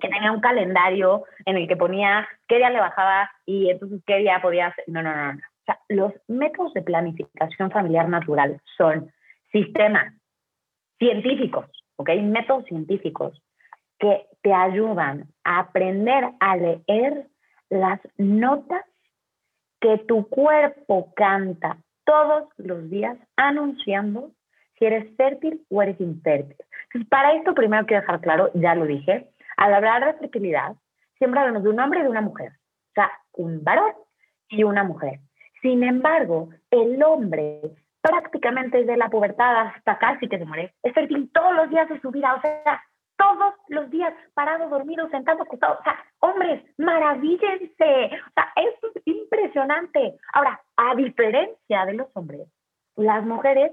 [0.00, 4.18] que tenía un calendario en el que ponía qué día le bajaba y entonces qué
[4.18, 4.84] día podía hacer.
[4.88, 5.38] No, no, no, no.
[5.38, 9.12] O sea, los métodos de planificación familiar natural son
[9.52, 10.12] sistemas
[10.98, 11.66] científicos,
[11.96, 12.10] ¿ok?
[12.22, 13.40] Métodos científicos
[13.98, 17.28] que te ayudan a aprender a leer
[17.70, 18.84] las notas
[19.80, 24.30] que tu cuerpo canta todos los días anunciando
[24.78, 26.56] si eres fértil o eres infértil.
[27.08, 29.28] Para esto primero quiero dejar claro, ya lo dije,
[29.62, 30.74] al hablar de fertilidad,
[31.18, 32.50] siempre hablamos de un hombre y de una mujer.
[32.50, 33.92] O sea, un varón
[34.48, 35.20] y una mujer.
[35.62, 37.60] Sin embargo, el hombre
[38.00, 42.00] prácticamente desde la pubertad hasta casi que se muere, es fértil todos los días de
[42.00, 42.82] su vida, o sea,
[43.16, 45.78] todos los días, parado, dormido, sentado, acostado.
[45.78, 48.10] O sea, hombres, maravíllense.
[48.10, 50.18] O sea, esto es impresionante.
[50.32, 52.48] Ahora, a diferencia de los hombres,
[52.96, 53.70] las mujeres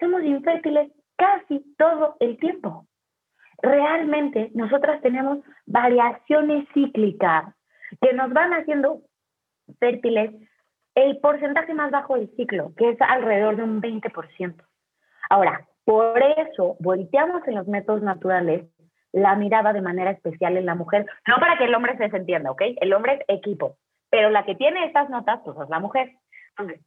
[0.00, 2.86] somos infértiles casi todo el tiempo.
[3.62, 7.54] Realmente nosotras tenemos variaciones cíclicas
[8.00, 9.00] que nos van haciendo
[9.78, 10.32] fértiles
[10.94, 14.54] el porcentaje más bajo del ciclo, que es alrededor de un 20%.
[15.28, 18.66] Ahora, por eso volteamos en los métodos naturales
[19.12, 22.50] la mirada de manera especial en la mujer, no para que el hombre se entienda,
[22.50, 22.62] ¿ok?
[22.80, 23.76] El hombre es equipo,
[24.10, 26.12] pero la que tiene estas notas, pues es la mujer.
[26.50, 26.84] Entonces,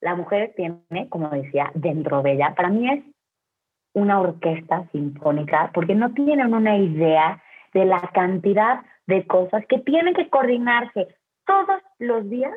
[0.00, 3.04] la mujer tiene, como decía, dentro de ella, para mí es
[3.94, 7.42] una orquesta sinfónica, porque no tienen una idea
[7.74, 11.08] de la cantidad de cosas que tienen que coordinarse
[11.46, 12.54] todos los días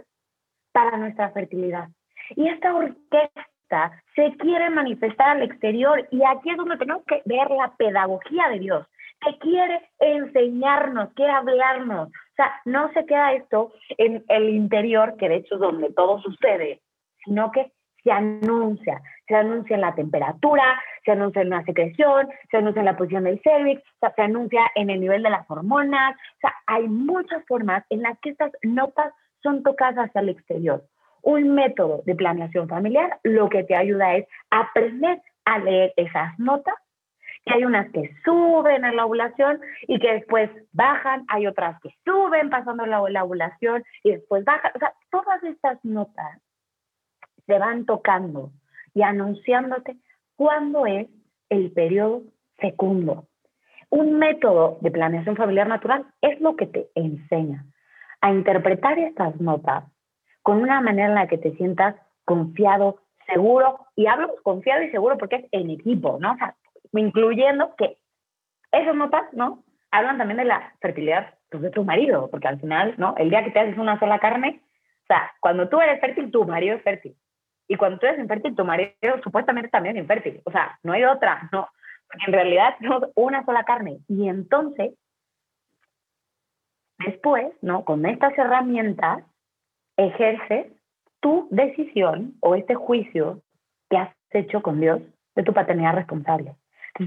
[0.71, 1.89] para nuestra fertilidad.
[2.35, 7.49] Y esta orquesta se quiere manifestar al exterior y aquí es donde tenemos que ver
[7.51, 8.87] la pedagogía de Dios,
[9.21, 12.09] que quiere enseñarnos, quiere hablarnos.
[12.09, 16.19] O sea, no se queda esto en el interior, que de hecho es donde todo
[16.21, 16.81] sucede,
[17.23, 17.71] sino que
[18.03, 22.85] se anuncia, se anuncia en la temperatura, se anuncia en la secreción, se anuncia en
[22.85, 23.81] la posición del cervix,
[24.15, 28.17] se anuncia en el nivel de las hormonas, o sea, hay muchas formas en las
[28.19, 30.83] que estas notas son tocadas hacia el exterior.
[31.21, 36.75] Un método de planeación familiar lo que te ayuda es aprender a leer esas notas
[37.45, 41.89] que hay unas que suben a la ovulación y que después bajan, hay otras que
[42.03, 44.71] suben pasando la, la ovulación y después bajan.
[44.73, 46.41] O sea, todas estas notas
[47.45, 48.51] se van tocando
[48.95, 49.97] y anunciándote
[50.35, 51.07] cuándo es
[51.49, 52.23] el periodo
[52.57, 53.27] fecundo.
[53.91, 57.65] Un método de planeación familiar natural es lo que te enseña
[58.21, 59.83] a interpretar estas notas
[60.41, 65.17] con una manera en la que te sientas confiado, seguro, y hablo confiado y seguro
[65.17, 66.33] porque es en equipo, ¿no?
[66.33, 66.55] O sea,
[66.93, 67.97] incluyendo que
[68.71, 69.63] esas notas, ¿no?
[69.91, 73.13] Hablan también de la fertilidad pues, de tu marido, porque al final, ¿no?
[73.17, 74.61] El día que te haces una sola carne,
[75.03, 77.15] o sea, cuando tú eres fértil, tu marido es fértil.
[77.67, 78.93] Y cuando tú eres infértil, tu marido
[79.23, 80.41] supuestamente también es infértil.
[80.45, 81.67] O sea, no hay otra, ¿no?
[82.27, 83.99] En realidad somos una sola carne.
[84.07, 84.93] Y entonces,
[86.99, 87.83] después, ¿no?
[87.83, 89.23] Con estas herramientas,
[89.97, 90.67] ejerces
[91.19, 93.41] tu decisión o este juicio
[93.89, 95.01] que has hecho con Dios
[95.35, 96.55] de tu paternidad responsable.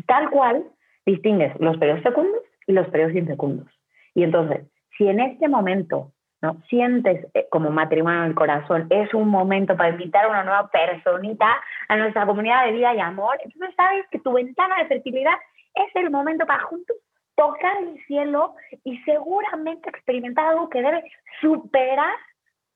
[0.06, 0.64] Tal cual
[1.06, 3.68] distingues los periodos fecundos y los periodos infecundos.
[4.14, 6.12] Y entonces, si en este momento
[6.43, 6.62] ¿no?
[6.68, 10.68] sientes eh, como matrimonio en el corazón, es un momento para invitar a una nueva
[10.68, 15.34] personita a nuestra comunidad de vida y amor, entonces sabes que tu ventana de fertilidad
[15.74, 16.97] es el momento para juntos
[17.36, 21.05] tocar el cielo y seguramente experimentar algo que debe
[21.41, 22.14] superar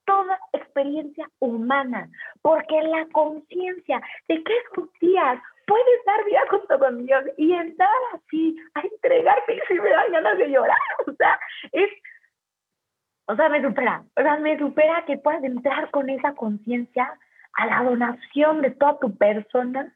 [0.05, 2.09] toda experiencia humana,
[2.43, 7.89] porque la conciencia de que esos días puedes dar vida junto con Dios y entrar
[8.15, 11.39] así a entregarte y me dan ganas de llorar, o sea,
[11.73, 11.91] es,
[13.27, 17.13] o sea, me supera, o sea, me supera que puedas entrar con esa conciencia
[17.55, 19.95] a la donación de toda tu persona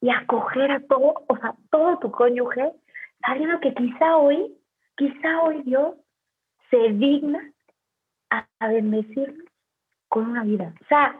[0.00, 2.72] y acoger a todo, o sea, todo tu cónyuge,
[3.26, 4.54] sabiendo que quizá hoy,
[4.96, 5.96] quizá hoy Dios
[6.70, 7.40] se digna
[8.30, 9.46] a, bendecirnos
[10.08, 10.72] con una vida.
[10.82, 11.18] O sea,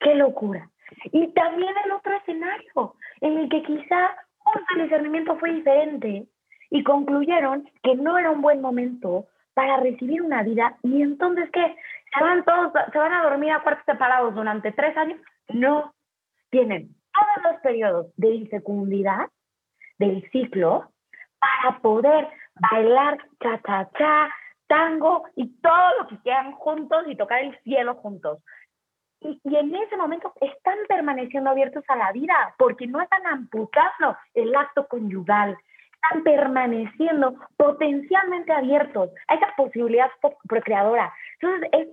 [0.00, 0.68] qué locura.
[1.12, 4.16] Y también el otro escenario, en el que quizá
[4.74, 6.26] el discernimiento fue diferente
[6.70, 9.26] y concluyeron que no era un buen momento
[9.60, 11.76] para recibir una vida y entonces qué,
[12.16, 15.92] se van todos, se van a dormir a cuartos separados durante tres años, no,
[16.48, 19.28] tienen todos los periodos de infecundidad
[19.98, 20.90] del ciclo
[21.38, 24.34] para poder bailar cha-cha-cha,
[24.66, 28.38] tango y todo lo que quieran juntos y tocar el cielo juntos.
[29.20, 34.16] Y, y, en ese momento están permaneciendo abiertos a la vida porque no están amputando
[34.32, 35.58] el acto conyugal,
[36.02, 40.08] están permaneciendo potencialmente abiertos a esa posibilidad
[40.48, 41.12] procreadora.
[41.40, 41.88] Entonces es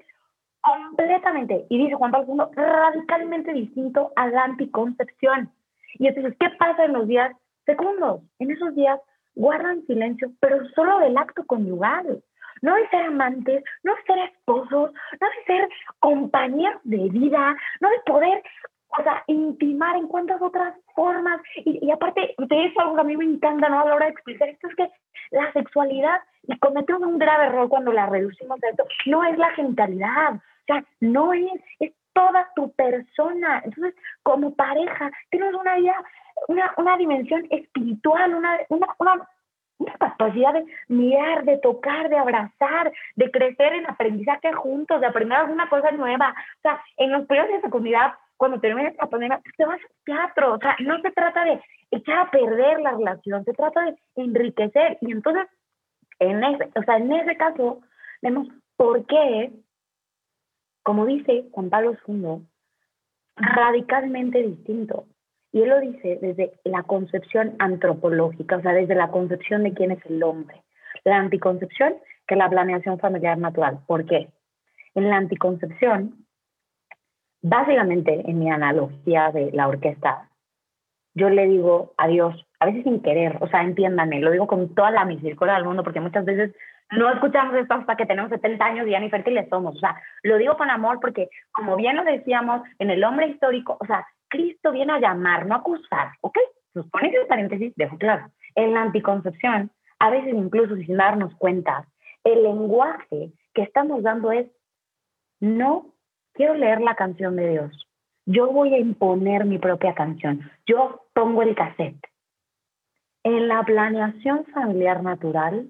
[0.62, 5.52] completamente, y dice Juan Pablo II, radicalmente distinto a la anticoncepción.
[5.94, 7.32] Y entonces, ¿qué pasa en los días
[7.66, 8.22] fecundos?
[8.40, 9.00] En esos días
[9.36, 12.22] guardan silencio, pero solo del acto conyugal
[12.62, 17.90] no de ser amantes, no de ser esposos, no de ser compañeros de vida, no
[17.90, 18.44] de poder,
[18.98, 21.42] o sea, intimar en cuantas otras formas.
[21.58, 23.82] Y, y aparte, de eso algo que a mí me encanta, ¿no?
[23.82, 24.90] A la hora de explicar esto es que
[25.32, 29.50] la sexualidad, y cometemos un grave error cuando la reducimos a esto, no es la
[29.52, 33.62] genitalidad, o sea, no es, es toda tu persona.
[33.64, 35.96] Entonces, como pareja, tienes una vida,
[36.48, 39.28] una, una dimensión espiritual, una, una, una,
[39.78, 45.38] una capacidad de mirar, de tocar, de abrazar, de crecer en aprendizaje juntos, de aprender
[45.38, 46.34] alguna cosa nueva.
[46.58, 50.54] O sea, en los periodos de comunidad cuando termines la pandemia, te vas al teatro.
[50.54, 51.60] O sea, no se trata de
[51.92, 54.98] echar a perder la relación, se trata de enriquecer.
[55.02, 55.48] Y entonces,
[56.20, 57.82] en ese, o sea, en ese caso,
[58.22, 59.52] vemos por qué,
[60.84, 62.48] como dice Juan Pablo II,
[63.36, 65.06] radicalmente distinto.
[65.52, 69.92] Y él lo dice desde la concepción antropológica, o sea, desde la concepción de quién
[69.92, 70.64] es el hombre.
[71.04, 71.96] La anticoncepción,
[72.28, 73.80] que la planeación familiar natural.
[73.88, 74.30] ¿Por qué?
[74.94, 76.27] En la anticoncepción,
[77.42, 80.30] básicamente en mi analogía de la orquesta,
[81.14, 84.74] yo le digo a Dios, a veces sin querer, o sea, entiéndanme, lo digo con
[84.76, 86.56] toda la misericordia del mundo, porque muchas veces
[86.92, 89.76] no escuchamos esto hasta que tenemos 70 años y ya ni fértiles somos.
[89.76, 93.78] O sea, lo digo con amor porque, como bien lo decíamos, en el hombre histórico,
[93.80, 96.38] o sea, Cristo viene a llamar, no a acusar, ¿ok?
[96.76, 98.30] Nos pone ese paréntesis, dejo claro.
[98.56, 101.88] En la anticoncepción, a veces incluso sin darnos cuenta,
[102.24, 104.48] el lenguaje que estamos dando es,
[105.40, 105.94] no
[106.38, 107.88] quiero leer la canción de Dios.
[108.26, 110.50] Yo voy a imponer mi propia canción.
[110.66, 112.00] Yo pongo el cassette.
[113.24, 115.68] En la planeación familiar natural,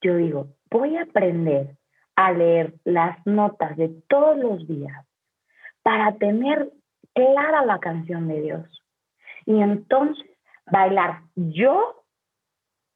[0.00, 1.76] yo digo, voy a aprender
[2.16, 5.06] a leer las notas de todos los días
[5.82, 6.72] para tener
[7.14, 8.82] clara la canción de Dios.
[9.44, 10.26] Y entonces
[10.70, 12.04] bailar yo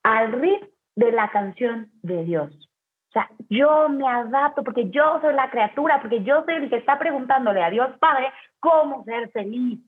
[0.02, 0.66] al ritmo
[0.96, 2.69] de la canción de Dios.
[3.10, 6.76] O sea, yo me adapto porque yo soy la criatura, porque yo soy el que
[6.76, 9.80] está preguntándole a Dios Padre cómo ser feliz.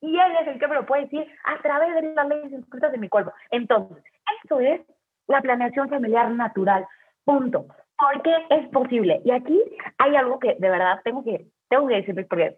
[0.00, 2.92] Y Él es el que me lo puede decir a través de las leyes inscritas
[2.92, 3.32] de mi cuerpo.
[3.50, 4.04] Entonces,
[4.44, 4.80] eso es
[5.26, 6.86] la planeación familiar natural.
[7.24, 7.66] Punto.
[7.98, 9.20] Porque es posible.
[9.24, 9.60] Y aquí
[9.98, 12.56] hay algo que de verdad tengo que, tengo que decirles porque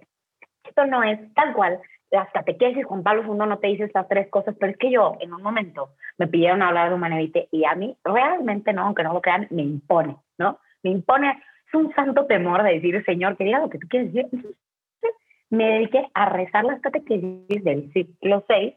[0.64, 4.28] esto no es tal cual las catequesis, Juan Pablo II no te dice estas tres
[4.28, 7.74] cosas, pero es que yo en un momento me pidieron hablar de humanevite y a
[7.74, 10.58] mí realmente no, aunque no lo crean, me impone, ¿no?
[10.82, 11.30] Me impone,
[11.66, 14.56] es un santo temor de decir, Señor, que diga lo que tú quieres decir.
[15.50, 18.76] me dediqué a rezar las catequesis del siglo VI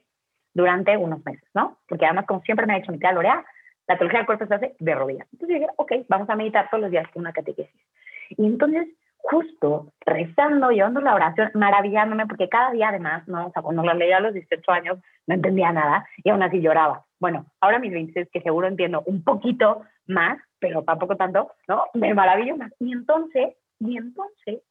[0.54, 1.78] durante unos meses, ¿no?
[1.88, 3.44] Porque además, como siempre me ha dicho mi tía Lorea,
[3.88, 5.28] la teología del cuerpo se hace de rodillas.
[5.34, 7.82] Entonces dije, ok, vamos a meditar todos los días una catequesis.
[8.30, 8.88] Y entonces
[9.24, 13.48] justo rezando, llevando la oración, maravillándome, porque cada día además, ¿no?
[13.48, 16.62] O sea, cuando la leía a los 18 años no entendía nada y aún así
[16.62, 17.06] lloraba.
[17.20, 21.86] Bueno, ahora mis 26, que seguro entiendo un poquito más, pero tampoco tanto, ¿no?
[21.94, 22.72] Me maravillo más.
[22.80, 24.62] Y entonces, y entonces,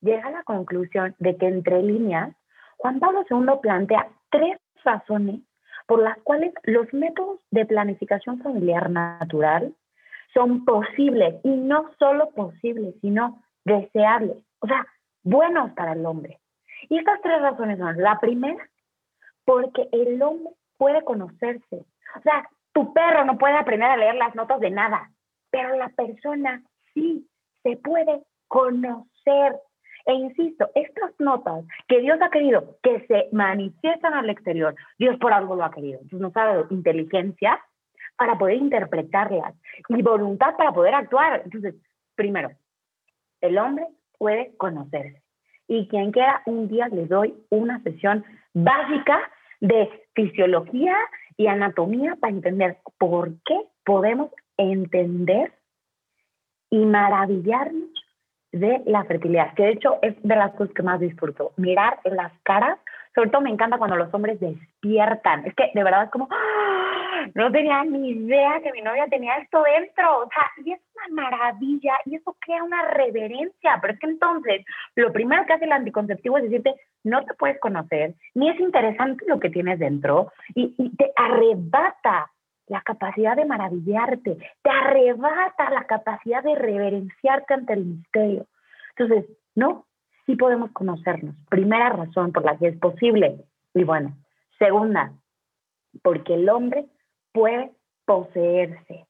[0.00, 2.34] llega a la conclusión de que entre líneas,
[2.78, 5.40] Juan Pablo II plantea tres razones
[5.86, 9.72] por las cuales los métodos de planificación familiar natural
[10.34, 14.86] son posibles y no solo posibles, sino deseables, o sea,
[15.22, 16.38] buenos para el hombre.
[16.88, 18.68] Y estas tres razones son, la primera,
[19.44, 21.84] porque el hombre puede conocerse.
[22.16, 25.10] O sea, tu perro no puede aprender a leer las notas de nada,
[25.50, 26.62] pero la persona
[26.94, 27.28] sí
[27.62, 29.56] se puede conocer.
[30.06, 35.32] E insisto, estas notas que Dios ha querido que se manifiestan al exterior, Dios por
[35.32, 36.00] algo lo ha querido.
[36.00, 37.60] Entonces nos ha inteligencia
[38.16, 39.54] para poder interpretarlas
[39.88, 41.42] y voluntad para poder actuar.
[41.44, 41.74] Entonces,
[42.14, 42.50] primero,
[43.40, 43.86] el hombre
[44.18, 45.22] puede conocerse.
[45.66, 48.24] Y quien quiera, un día le doy una sesión
[48.54, 49.20] básica
[49.60, 50.96] de fisiología
[51.36, 55.52] y anatomía para entender por qué podemos entender
[56.70, 57.88] y maravillarnos
[58.52, 62.32] de la fertilidad, que de hecho es de las cosas que más disfruto, mirar las
[62.42, 62.78] caras,
[63.14, 66.28] sobre todo me encanta cuando los hombres despiertan, es que de verdad es como,
[67.34, 71.22] no tenía ni idea que mi novia tenía esto dentro, o sea, y es una
[71.22, 74.64] maravilla y eso crea una reverencia, pero es que entonces
[74.94, 79.24] lo primero que hace el anticonceptivo es decirte, no te puedes conocer, ni es interesante
[79.26, 82.30] lo que tienes dentro y, te arrebata
[82.66, 88.46] la capacidad de maravillarte, te arrebata la capacidad de reverenciarte ante el misterio.
[88.96, 89.86] Entonces, no,
[90.26, 91.34] sí podemos conocernos.
[91.48, 93.44] Primera razón por la que es posible.
[93.74, 94.16] Y bueno,
[94.58, 95.12] segunda,
[96.02, 96.86] porque el hombre
[97.38, 97.70] puede
[98.04, 99.06] poseerse.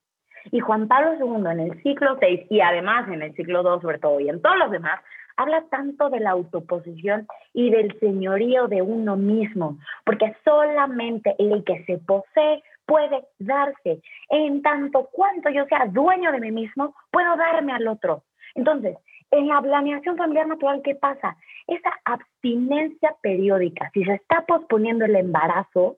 [0.53, 3.99] Y Juan Pablo II en el siglo VI y además en el siglo II sobre
[3.99, 5.01] todo y en todos los demás,
[5.37, 11.85] habla tanto de la autoposición y del señorío de uno mismo, porque solamente el que
[11.85, 14.03] se posee puede darse.
[14.29, 18.25] En tanto cuanto yo sea dueño de mí mismo, puedo darme al otro.
[18.55, 18.97] Entonces,
[19.31, 21.37] en la planeación familiar natural, ¿qué pasa?
[21.67, 25.97] Esa abstinencia periódica, si se está posponiendo el embarazo,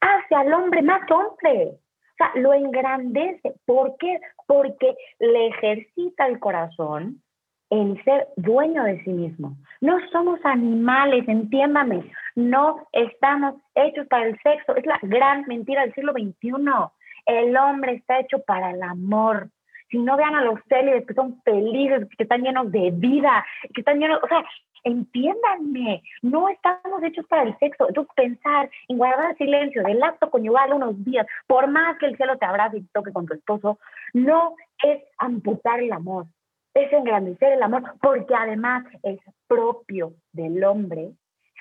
[0.00, 1.72] hace al hombre más hombre.
[1.72, 3.54] O sea, lo engrandece.
[3.64, 4.20] ¿Por qué?
[4.46, 7.22] Porque le ejercita el corazón
[7.70, 9.56] en ser dueño de sí mismo.
[9.80, 14.76] No somos animales, entiéndame, no estamos hechos para el sexo.
[14.76, 16.52] Es la gran mentira del siglo XXI.
[17.26, 19.48] El hombre está hecho para el amor.
[19.88, 23.80] Si no vean a los célibes que son felices, que están llenos de vida, que
[23.80, 24.44] están llenos, o sea,
[24.84, 27.88] entiéndanme, no estamos hechos para el sexo.
[27.88, 32.38] Entonces, pensar en guardar silencio del acto conyugal unos días, por más que el cielo
[32.38, 33.78] te abrace y toque con tu esposo,
[34.14, 36.26] no es amputar el amor,
[36.74, 41.12] es engrandecer el amor, porque además es propio del hombre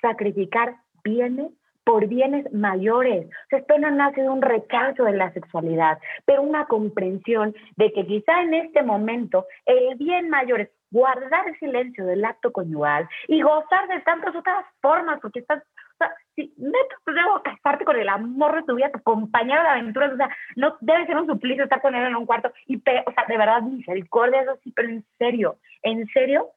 [0.02, 1.52] sacrificar bienes
[1.90, 3.26] por bienes mayores.
[3.26, 7.92] O sea, esto no nace de un rechazo de la sexualidad, pero una comprensión de
[7.92, 13.08] que quizá en este momento el bien mayor es guardar el silencio del acto conyugal
[13.28, 17.98] y gozar de tantas otras formas, porque estás, o sea, si neto debo casarte con
[17.98, 21.28] el amor de tu vida, tu compañero de aventuras, o sea, no debe ser un
[21.28, 22.82] suplicio estar con él en un cuarto, y o
[23.14, 26.50] sea, de verdad, misericordia, eso sí, pero en serio, en serio,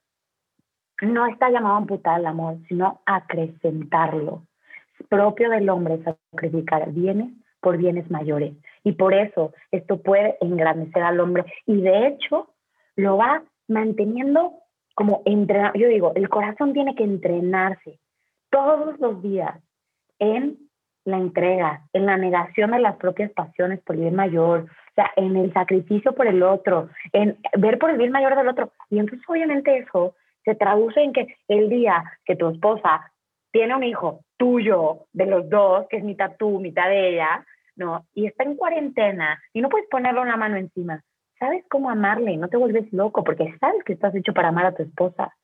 [1.03, 4.45] no está llamado a amputar el amor, sino a acrecentarlo.
[4.99, 8.55] Es propio del hombre sacrificar bienes por bienes mayores.
[8.85, 11.45] Y por eso esto puede engrandecer al hombre.
[11.66, 12.51] Y de hecho,
[12.97, 13.43] lo va
[13.73, 14.55] manteniendo
[14.95, 15.77] como entrenar.
[15.77, 17.99] Yo digo, el corazón tiene que entrenarse
[18.51, 19.59] todos los días
[20.18, 20.59] en
[21.05, 25.11] la entrega, en la negación de las propias pasiones por el bien mayor, o sea,
[25.16, 28.73] en el sacrificio por el otro, en ver por el bien mayor del otro.
[28.91, 30.14] Y entonces obviamente eso
[30.45, 33.12] se traduce en que el día que tu esposa
[33.51, 37.45] tiene un hijo tuyo, de los dos, que es mitad tú, mitad de ella,
[37.77, 38.07] ¿no?
[38.14, 41.03] Y está en cuarentena y no puedes ponerle una mano encima
[41.43, 44.74] sabes cómo amarle, no te vuelves loco, porque sabes que estás hecho para amar a
[44.76, 45.34] tu esposa.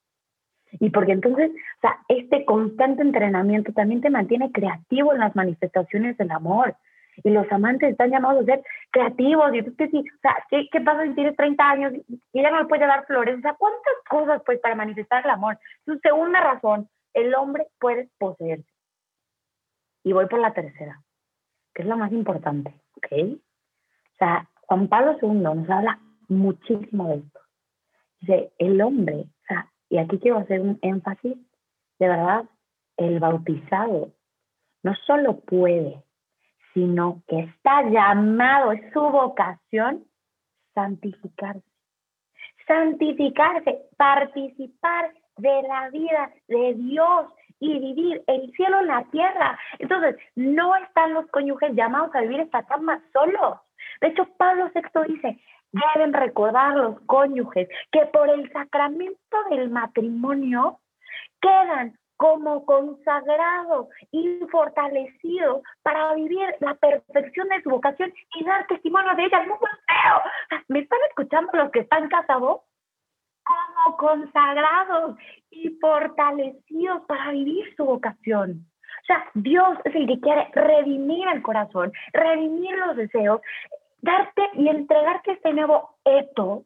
[0.79, 6.17] Y porque entonces, o sea, este constante entrenamiento también te mantiene creativo en las manifestaciones
[6.17, 6.77] del amor.
[7.25, 9.53] Y los amantes están llamados a ser creativos.
[9.53, 11.93] Y entonces, sí, o sea, ¿qué, ¿qué, pasa si tienes 30 años
[12.33, 13.37] y ya no le puedes dar flores?
[13.37, 15.59] O sea, ¿cuántas cosas, pues, para manifestar el amor?
[15.85, 18.71] Su segunda razón, el hombre puede poseerse.
[20.05, 21.03] Y voy por la tercera,
[21.75, 23.09] que es la más importante, ¿ok?
[23.33, 25.99] O sea, Juan Pablo II nos habla
[26.29, 27.41] muchísimo de esto.
[28.21, 31.37] Dice, el hombre, o sea, y aquí quiero hacer un énfasis,
[31.99, 32.45] de verdad,
[32.99, 34.13] el bautizado
[34.83, 36.03] no solo puede,
[36.75, 40.05] sino que está llamado, es su vocación,
[40.75, 41.63] santificarse.
[42.67, 47.27] Santificarse, participar de la vida de Dios
[47.59, 49.59] y vivir el cielo en la tierra.
[49.79, 53.59] Entonces, no están los cónyuges llamados a vivir esta cama solos.
[54.01, 55.39] De hecho, Pablo VI dice,
[55.73, 60.81] deben recordar los cónyuges que por el sacramento del matrimonio
[61.41, 69.15] quedan como consagrados y fortalecidos para vivir la perfección de su vocación y dar testimonio
[69.15, 69.67] de ella al mundo.
[70.69, 72.63] ¿Me están escuchando los que están casados?
[73.45, 75.17] Como consagrados
[75.51, 78.67] y fortalecidos para vivir su vocación.
[79.09, 83.41] O sea, Dios es el que quiere redimir el corazón, redimir los deseos,
[84.03, 86.65] darte y entregarte este nuevo etos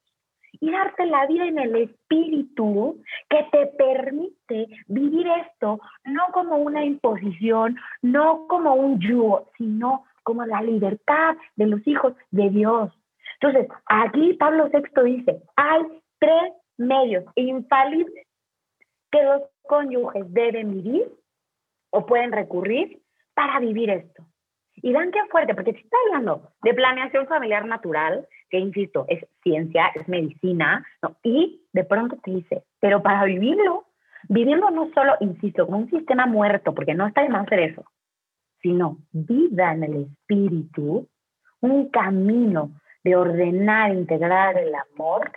[0.61, 6.85] y darte la vida en el espíritu que te permite vivir esto no como una
[6.85, 12.93] imposición, no como un yugo, sino como la libertad de los hijos de Dios.
[13.41, 15.83] Entonces, aquí Pablo VI dice, hay
[16.19, 18.27] tres medios infalibles
[19.13, 21.22] que los cónyuges deben vivir
[21.93, 23.01] o pueden recurrir
[23.35, 24.27] para vivir esto.
[24.77, 29.25] Y dan qué fuerte, porque se está hablando de planeación familiar natural, que insisto, es
[29.43, 30.85] ciencia, es medicina,
[31.23, 33.85] y de pronto te dice, pero para vivirlo,
[34.29, 37.85] vivirlo no solo, insisto, como un sistema muerto, porque no está de más hacer eso,
[38.61, 41.07] sino vida en el espíritu,
[41.61, 42.73] un camino
[43.05, 45.33] de ordenar, integrar el amor,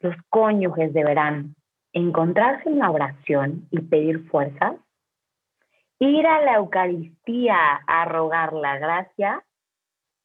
[0.00, 1.54] los cónyuges deberán
[1.92, 4.74] encontrarse en la oración y pedir fuerzas
[6.00, 9.44] ir a la Eucaristía a rogar la gracia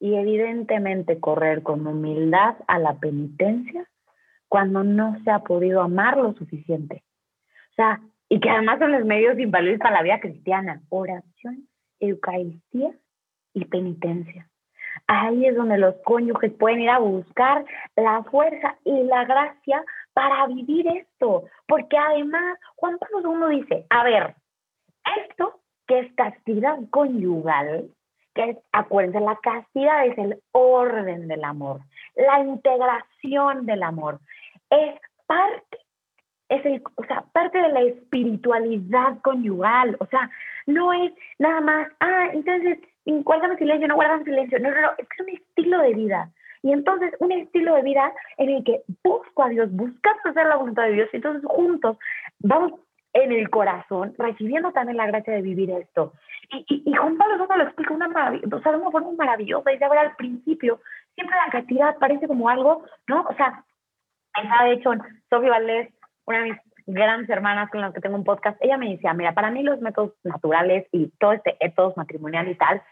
[0.00, 3.86] y evidentemente correr con humildad a la penitencia
[4.48, 7.04] cuando no se ha podido amar lo suficiente.
[7.72, 10.82] O sea, y que además son los medios inválidos para la vida cristiana.
[10.88, 11.68] Oración,
[12.00, 12.92] Eucaristía
[13.52, 14.48] y penitencia.
[15.06, 17.66] Ahí es donde los cónyuges pueden ir a buscar
[17.96, 21.44] la fuerza y la gracia para vivir esto.
[21.68, 24.34] Porque además, Juan Pablo I dice, a ver,
[25.18, 27.90] esto que es castidad conyugal,
[28.34, 31.80] que acuérdense, la castidad es el orden del amor,
[32.14, 34.20] la integración del amor,
[34.70, 35.78] es parte,
[36.48, 40.30] es el, o sea, parte de la espiritualidad conyugal, o sea,
[40.66, 44.58] no es nada más, ah, entonces guardamos silencio, no guardamos silencio.
[44.58, 46.30] No, no, no, es es un estilo de vida.
[46.62, 50.56] Y entonces un estilo de vida en el que busco a Dios, buscamos hacer la
[50.56, 51.96] voluntad de Dios, y entonces juntos
[52.40, 52.80] vamos
[53.22, 56.12] en el corazón, recibiendo también la gracia de vivir esto.
[56.50, 59.70] Y, y, Juan Pablo II lo explica una o sea, de una forma maravillosa.
[59.70, 60.80] Dice, ahora al principio,
[61.14, 63.22] siempre la castidad parece como algo, ¿no?
[63.22, 63.64] O sea,
[64.64, 64.90] de hecho,
[65.30, 65.92] Sofía Valdés,
[66.26, 66.56] una de mis
[66.86, 69.80] grandes hermanas con las que tengo un podcast, ella me decía, mira, para mí los
[69.80, 72.82] métodos naturales y todo este ethos matrimonial y tal,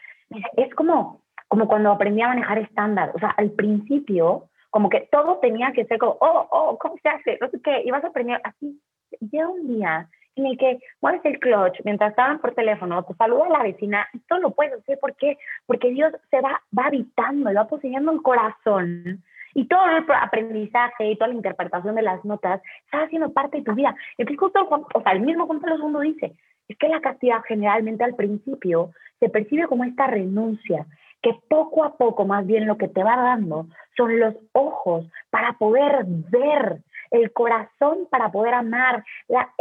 [0.56, 3.12] es como, como cuando aprendí a manejar estándar.
[3.14, 7.08] O sea, al principio, como que todo tenía que ser como, oh, oh, ¿cómo se
[7.08, 7.38] hace?
[7.40, 8.80] No sé qué, y vas a aprender así.
[9.20, 13.48] Llega un día en el que mueves el clutch mientras estaban por teléfono, te saluda
[13.48, 14.98] la vecina, todo lo puedes hacer.
[14.98, 15.38] ¿Por qué?
[15.66, 19.22] Porque Dios se va, va habitando y va poseyendo el corazón
[19.54, 23.64] y todo el aprendizaje y toda la interpretación de las notas está haciendo parte de
[23.64, 23.94] tu vida.
[24.18, 26.34] Entonces, justo, o sea, el mismo Juan Pablo II dice,
[26.68, 28.90] es que la castidad generalmente al principio
[29.20, 30.86] se percibe como esta renuncia,
[31.22, 35.54] que poco a poco más bien lo que te va dando son los ojos para
[35.54, 39.04] poder ver, el corazón para poder amar,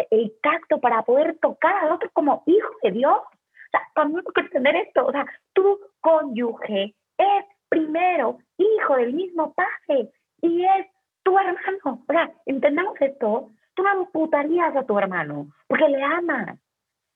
[0.09, 3.17] el tacto para poder tocar al otro como hijo de Dios.
[3.17, 5.05] O sea, hay que entender esto.
[5.05, 10.09] O sea, tu cónyuge es primero hijo del mismo padre
[10.41, 10.87] y es
[11.23, 12.03] tu hermano.
[12.07, 13.49] O sea, entendamos esto.
[13.75, 16.59] Tú no amputarías a tu hermano porque le amas.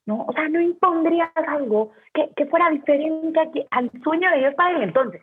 [0.08, 0.24] ¿no?
[0.26, 4.84] O sea, no impondrías algo que, que fuera diferente al sueño de Dios para él.
[4.84, 5.22] Entonces,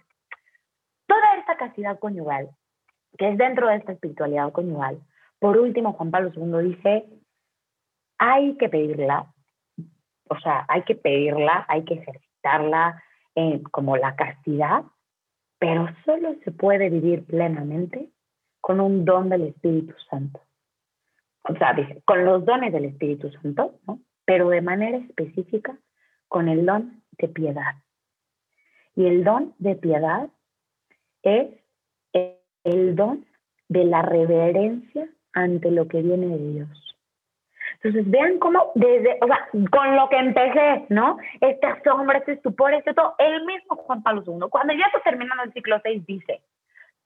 [1.06, 2.50] toda esta castidad conyugal,
[3.18, 5.00] que es dentro de esta espiritualidad conyugal,
[5.38, 7.06] por último, Juan Pablo II dice,
[8.18, 9.32] hay que pedirla,
[10.28, 13.02] o sea, hay que pedirla, hay que ejercitarla
[13.34, 14.84] eh, como la castidad,
[15.58, 18.10] pero solo se puede vivir plenamente
[18.60, 20.40] con un don del Espíritu Santo.
[21.42, 24.00] O sea, con los dones del Espíritu Santo, ¿no?
[24.24, 25.76] pero de manera específica
[26.28, 27.74] con el don de piedad.
[28.96, 30.30] Y el don de piedad
[31.22, 31.48] es
[32.64, 33.24] el don
[33.68, 36.96] de la reverencia ante lo que viene de Dios.
[37.82, 41.18] Entonces, vean cómo desde, o sea, con lo que empecé, ¿no?
[41.40, 45.42] Este asombro, este estupor, este todo, el mismo Juan Pablo II, cuando ya está terminando
[45.42, 46.40] el ciclo 6, dice,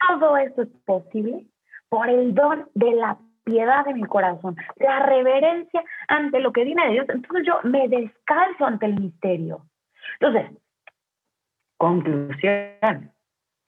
[0.07, 1.47] todo esto es posible
[1.89, 6.87] por el don de la piedad en mi corazón, la reverencia ante lo que viene
[6.87, 7.07] de Dios.
[7.09, 9.63] Entonces yo me descalzo ante el misterio.
[10.21, 10.51] Entonces,
[11.77, 13.11] conclusión,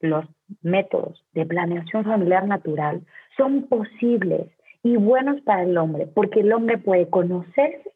[0.01, 0.27] los
[0.63, 3.03] métodos de planeación familiar natural
[3.37, 4.49] son posibles
[4.83, 7.93] y buenos para el hombre, porque el hombre puede conocerse,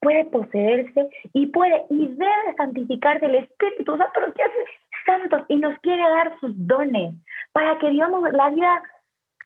[0.00, 4.52] puede poseerse y puede y debe santificarse el Espíritu Santo, nos quiere
[5.06, 7.14] santos y nos quiere dar sus dones
[7.52, 8.82] para que vivamos la vida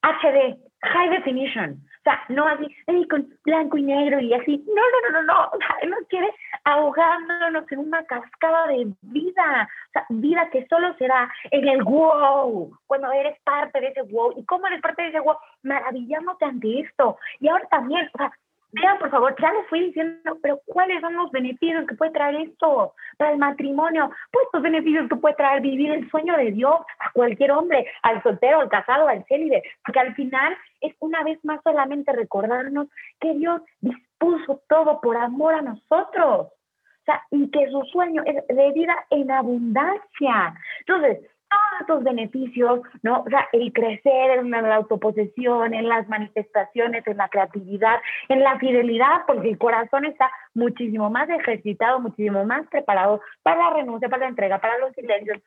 [0.03, 2.67] HD, high definition, o sea, no así,
[3.09, 4.65] con blanco y negro y así.
[4.67, 5.45] No, no, no, no, no.
[5.53, 6.29] O sea, Él nos quiere
[6.65, 9.69] ahogándonos en una cascada de vida.
[9.89, 14.35] O sea, vida que solo será en el wow, cuando eres parte de ese wow.
[14.37, 15.37] ¿Y cómo eres parte de ese wow?
[15.63, 17.19] Maravillándote ante esto.
[17.41, 18.33] Y ahora también, o sea,
[18.73, 22.37] Vean, por favor, ya les fui diciendo, pero ¿cuáles son los beneficios que puede traer
[22.37, 24.11] esto para el matrimonio?
[24.31, 28.23] Pues los beneficios que puede traer vivir el sueño de Dios a cualquier hombre, al
[28.23, 32.89] soltero, al casado, al célibe, porque al final es una vez más solamente recordarnos
[33.21, 36.49] que Dios dispuso todo por amor a nosotros.
[36.49, 40.55] O sea, y que su sueño es de vida en abundancia.
[40.81, 43.21] Entonces, todos estos beneficios, ¿no?
[43.21, 47.99] O sea, el crecer en la autoposesión, en las manifestaciones, en la creatividad,
[48.29, 53.77] en la fidelidad, porque el corazón está muchísimo más ejercitado, muchísimo más preparado para la
[53.77, 55.39] renuncia, para la entrega, para los silencios,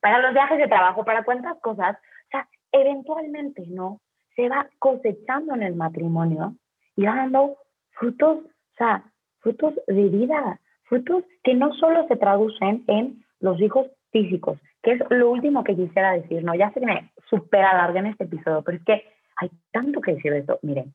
[0.00, 1.96] para los viajes de trabajo, para cuántas cosas.
[1.96, 4.00] O sea, eventualmente, ¿no?
[4.36, 6.54] Se va cosechando en el matrimonio
[6.94, 7.56] y dando
[7.92, 9.02] frutos, o sea,
[9.40, 15.00] frutos de vida, frutos que no solo se traducen en los hijos físicos, que es
[15.10, 16.54] lo último que quisiera decir, ¿no?
[16.54, 19.04] Ya sé que me supera larga en este episodio, pero es que
[19.34, 20.60] hay tanto que decir de esto.
[20.62, 20.94] Miren,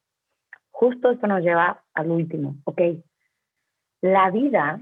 [0.72, 2.82] justo esto nos lleva al último, ¿ok?
[4.00, 4.80] La vida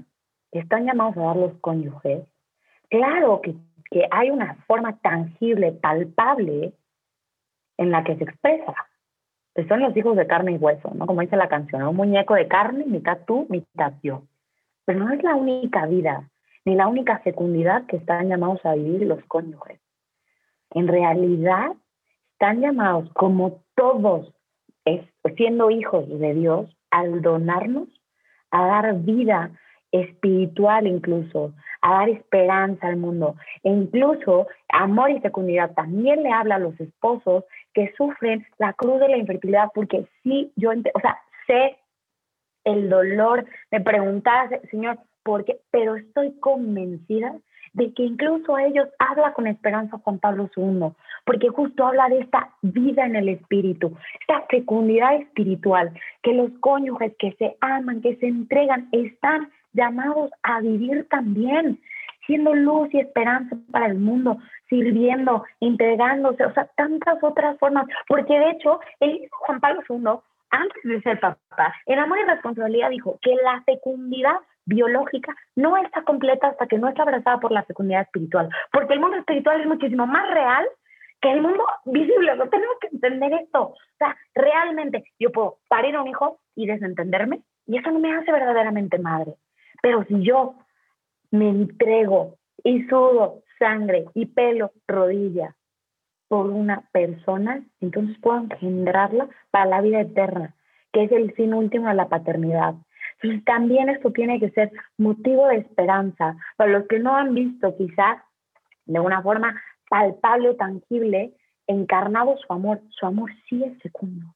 [0.52, 2.22] están llamados a dar los cónyuges.
[2.88, 3.56] Claro que,
[3.90, 6.72] que hay una forma tangible, palpable,
[7.78, 8.74] en la que se expresa.
[9.56, 11.06] Que son los hijos de carne y hueso, ¿no?
[11.06, 14.22] Como dice la canción, un muñeco de carne, mitad tú, mitad yo.
[14.84, 16.30] Pero no es la única vida
[16.70, 19.80] ni la única fecundidad que están llamados a vivir los cónyuges.
[20.70, 21.72] En realidad,
[22.34, 24.32] están llamados como todos,
[25.36, 27.88] siendo hijos de Dios, al donarnos,
[28.52, 29.50] a dar vida
[29.90, 33.34] espiritual incluso, a dar esperanza al mundo.
[33.64, 37.42] E incluso amor y fecundidad también le habla a los esposos
[37.74, 41.18] que sufren la cruz de la infertilidad, porque sí, yo, o sea,
[41.48, 41.78] sé
[42.62, 47.34] el dolor de preguntar, Señor, porque, pero estoy convencida
[47.72, 50.92] de que incluso a ellos habla con esperanza Juan Pablo II,
[51.24, 55.92] porque justo habla de esta vida en el espíritu, esta fecundidad espiritual,
[56.22, 61.80] que los cónyuges que se aman, que se entregan, están llamados a vivir también,
[62.26, 64.38] siendo luz y esperanza para el mundo,
[64.68, 70.20] sirviendo, entregándose, o sea, tantas otras formas, porque de hecho, el Juan Pablo II,
[70.50, 76.02] antes de ser papá, en Amor y Responsabilidad dijo que la fecundidad biológica no está
[76.02, 79.66] completa hasta que no está abrazada por la fecundidad espiritual, porque el mundo espiritual es
[79.66, 80.66] muchísimo más real
[81.20, 83.62] que el mundo visible, no tenemos que entender esto.
[83.62, 88.14] O sea, realmente yo puedo parir a un hijo y desentenderme y eso no me
[88.14, 89.34] hace verdaderamente madre.
[89.82, 90.54] Pero si yo
[91.30, 95.54] me entrego y sudo sangre y pelo, rodilla
[96.28, 100.54] por una persona, entonces puedo engendrarla para la vida eterna,
[100.92, 102.74] que es el fin último de la paternidad.
[103.22, 107.76] Y también esto tiene que ser motivo de esperanza para los que no han visto
[107.76, 108.18] quizás
[108.86, 111.34] de una forma palpable o tangible,
[111.66, 112.80] encarnado su amor.
[112.90, 114.26] Su amor sí es fecundo.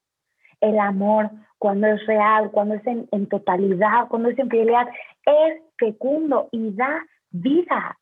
[0.61, 4.89] El amor, cuando es real, cuando es en, en totalidad, cuando es en fidelidad,
[5.25, 7.99] es fecundo y da vida.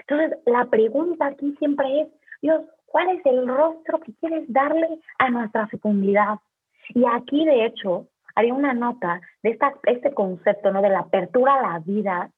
[0.00, 2.08] Entonces, la pregunta aquí siempre es,
[2.42, 6.38] Dios, ¿cuál es el rostro que quieres darle a nuestra fecundidad?
[6.90, 8.06] Y aquí, de hecho,
[8.36, 10.82] haría una nota de este concepto ¿no?
[10.82, 12.30] de la apertura a la vida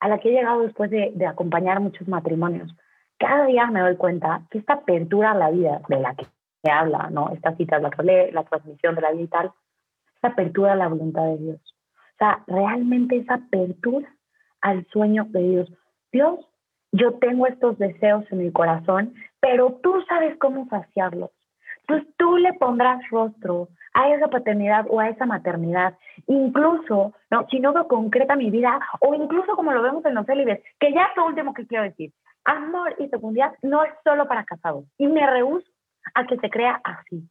[0.00, 2.74] a la que he llegado después de, acompañar muchos matrimonios.
[3.18, 6.26] Cada día me doy cuenta que esta apertura a la vida de la que
[6.62, 7.30] se habla, ¿no?
[7.30, 7.90] Esta cita, la,
[8.32, 9.52] la transmisión de la vida y tal,
[10.14, 11.60] esta apertura a la voluntad de Dios.
[12.14, 14.08] O sea, realmente esa apertura
[14.62, 15.72] al sueño de Dios.
[16.12, 16.40] Dios,
[16.92, 21.30] yo tengo estos deseos en mi corazón, pero tú sabes cómo saciarlos.
[21.82, 25.94] Entonces tú le pondrás rostro a esa paternidad o a esa maternidad.
[26.26, 27.46] Incluso, ¿no?
[27.50, 30.92] si no lo concreta mi vida, o incluso como lo vemos en los célibes, que
[30.92, 32.12] ya es lo último que quiero decir.
[32.44, 34.84] Amor y fecundidad no es solo para casados.
[34.98, 35.66] Y me rehuso
[36.14, 37.28] a que se crea así.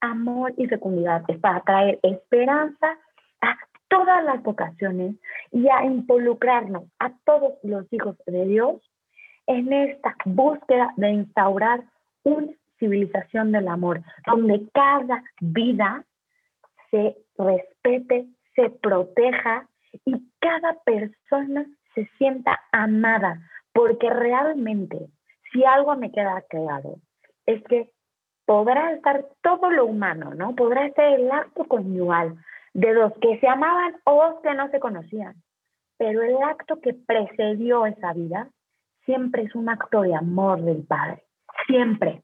[0.00, 2.98] Amor y fecundidad es para traer esperanza
[3.40, 3.56] a
[3.88, 5.16] todas las vocaciones
[5.50, 8.82] y a involucrarnos a todos los hijos de Dios
[9.46, 11.84] en esta búsqueda de instaurar
[12.24, 16.04] un civilización del amor, donde cada vida
[16.90, 19.66] se respete, se proteja
[20.04, 23.40] y cada persona se sienta amada,
[23.72, 25.08] porque realmente,
[25.52, 26.96] si algo me queda claro,
[27.46, 27.90] es que
[28.44, 30.54] podrá estar todo lo humano, ¿no?
[30.54, 32.36] Podrá estar el acto conyugal
[32.74, 35.34] de dos que se amaban o dos que no se conocían,
[35.96, 38.50] pero el acto que precedió esa vida
[39.04, 41.22] siempre es un acto de amor del Padre,
[41.66, 42.22] siempre.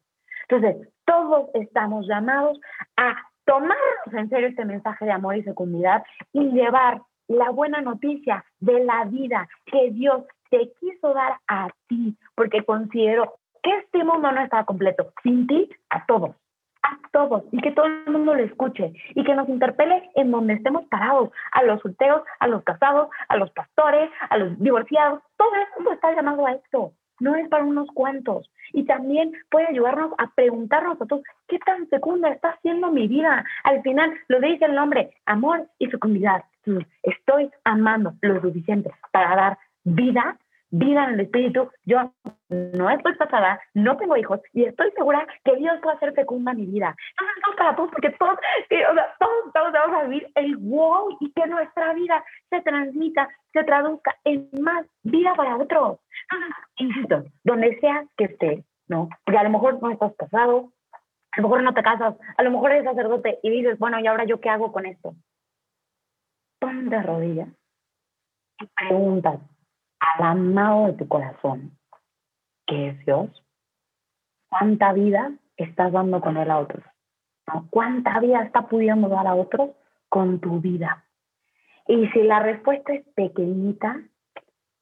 [0.51, 2.61] Entonces, todos estamos llamados
[2.97, 3.15] a
[3.45, 6.03] tomarnos en serio este mensaje de amor y fecundidad
[6.33, 12.17] y llevar la buena noticia de la vida que Dios te quiso dar a ti,
[12.35, 15.13] porque considero que este mundo no está completo.
[15.23, 16.35] Sin ti, a todos,
[16.83, 20.55] a todos, y que todo el mundo lo escuche, y que nos interpele en donde
[20.55, 25.55] estemos parados, a los solteros, a los casados, a los pastores, a los divorciados, todo
[25.55, 28.51] el mundo está llamado a esto no es para unos cuantos.
[28.73, 33.45] Y también puede ayudarnos a preguntarnos a todos, ¿qué tan fecunda está siendo mi vida?
[33.65, 36.45] Al final, lo dice el nombre, amor y fecundidad.
[37.03, 40.39] Estoy amando lo suficiente para dar vida
[40.71, 41.71] vida en el espíritu.
[41.85, 42.13] Yo
[42.49, 46.67] no estoy casada, no tengo hijos y estoy segura que Dios va hacer fecunda mi
[46.67, 46.95] vida.
[47.11, 48.39] Entonces, para todos, porque todos,
[49.19, 54.17] todos, todos vamos a vivir el wow y que nuestra vida se transmita, se traduzca
[54.25, 55.99] en más vida para otros.
[56.77, 59.09] Insisto, donde sea que estés, ¿no?
[59.25, 60.73] Porque a lo mejor no estás casado,
[61.33, 64.07] a lo mejor no te casas, a lo mejor eres sacerdote y dices, bueno, ¿y
[64.07, 65.15] ahora yo qué hago con esto?
[66.59, 67.49] Ponte de rodillas
[68.61, 69.45] y pregúntate,
[70.01, 71.77] al amado de tu corazón,
[72.67, 73.31] que es Dios,
[74.49, 76.83] ¿cuánta vida estás dando con él a otros?
[77.71, 79.71] ¿Cuánta vida está pudiendo dar a otros
[80.09, 81.05] con tu vida?
[81.87, 84.01] Y si la respuesta es pequeñita,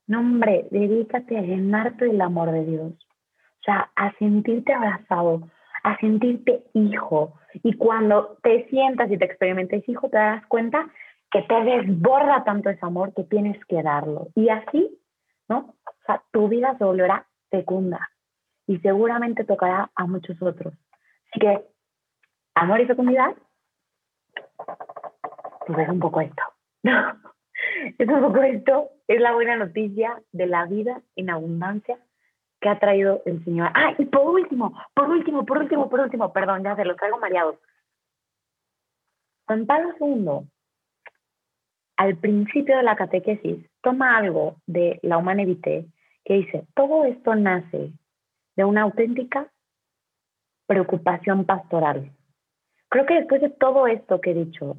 [0.06, 2.92] no hombre, dedícate a llenarte del amor de Dios.
[2.92, 5.48] O sea, a sentirte abrazado,
[5.82, 7.34] a sentirte hijo.
[7.62, 10.88] Y cuando te sientas y te experimentes hijo, te das cuenta
[11.30, 14.28] que te desborda tanto ese amor que tienes que darlo.
[14.34, 14.98] Y así
[15.48, 15.74] ¿no?
[15.84, 18.10] O sea, tu vida se volverá fecunda
[18.66, 20.74] y seguramente tocará a muchos otros.
[21.30, 21.64] Así que,
[22.54, 23.34] amor y fecundidad,
[25.66, 26.42] pues es un poco esto.
[27.98, 31.98] es un poco esto, es la buena noticia de la vida en abundancia
[32.60, 33.70] que ha traído el Señor.
[33.74, 37.18] Ah, y por último, por último, por último, por último, perdón, ya se los traigo
[37.18, 37.56] mareados.
[39.46, 40.48] Juan Pablo II,
[41.96, 45.86] al principio de la catequesis, toma algo de la Humana Evite
[46.24, 47.92] que dice, todo esto nace
[48.56, 49.50] de una auténtica
[50.66, 52.12] preocupación pastoral.
[52.90, 54.76] Creo que después de todo esto que he dicho,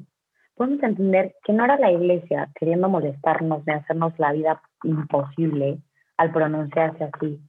[0.54, 5.78] podemos entender que no era la iglesia queriendo molestarnos de hacernos la vida imposible
[6.16, 7.40] al pronunciarse así,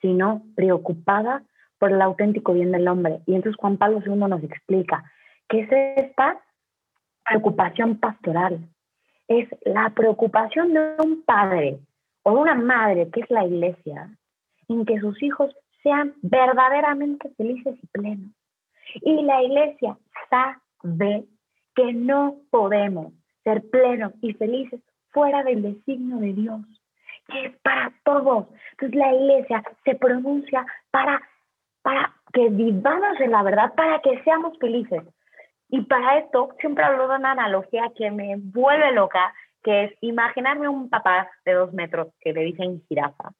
[0.00, 1.42] sino preocupada
[1.78, 3.20] por el auténtico bien del hombre.
[3.26, 5.04] Y entonces Juan Pablo II nos explica
[5.48, 6.40] que es esta
[7.24, 8.68] preocupación pastoral,
[9.28, 11.78] es la preocupación de un padre
[12.22, 14.10] o de una madre, que es la iglesia,
[14.68, 18.30] en que sus hijos sean verdaderamente felices y plenos.
[19.02, 19.96] Y la iglesia
[20.30, 21.24] sabe
[21.74, 23.12] que no podemos
[23.44, 24.80] ser plenos y felices
[25.10, 26.60] fuera del designio de Dios,
[27.28, 28.46] que es para todos.
[28.72, 31.20] Entonces la iglesia se pronuncia para,
[31.82, 35.02] para que vivamos en la verdad, para que seamos felices.
[35.68, 40.68] Y para esto siempre hablo de una analogía que me vuelve loca, que es imaginarme
[40.68, 43.30] un papá de dos metros que le dicen jirafa,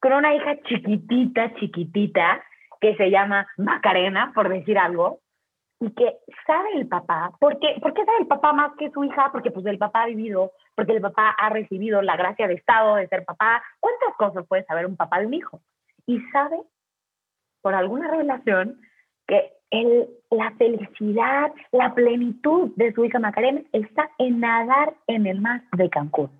[0.00, 2.42] con una hija chiquitita, chiquitita,
[2.80, 5.20] que se llama Macarena, por decir algo,
[5.80, 9.02] y que sabe el papá, ¿por qué, ¿por qué sabe el papá más que su
[9.02, 9.30] hija?
[9.32, 12.94] Porque pues el papá ha vivido, porque el papá ha recibido la gracia de Estado
[12.96, 13.62] de ser papá.
[13.80, 15.60] ¿Cuántas cosas puede saber un papá de un hijo?
[16.06, 16.60] Y sabe,
[17.62, 18.80] por alguna revelación,
[19.26, 25.40] que el, la felicidad, la plenitud de su hija Macarena está en nadar en el
[25.40, 26.30] mar de Cancún.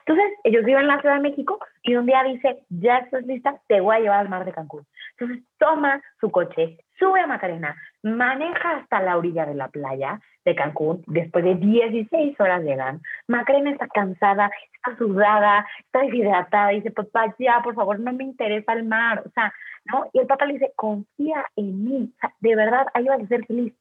[0.00, 3.60] Entonces, ellos viven en la Ciudad de México y un día dice, ya estás lista,
[3.68, 4.84] te voy a llevar al mar de Cancún.
[5.18, 10.54] Entonces, toma su coche, sube a Macarena, maneja hasta la orilla de la playa de
[10.54, 13.00] Cancún, después de 16 horas llegan.
[13.28, 18.72] Macarena está cansada, está sudada, está deshidratada, dice, papá, ya, por favor, no me interesa
[18.72, 19.52] el mar, o sea,
[19.92, 20.06] ¿no?
[20.12, 23.74] Y el papá le dice, confía en mí, de verdad, ahí vas a ser feliz.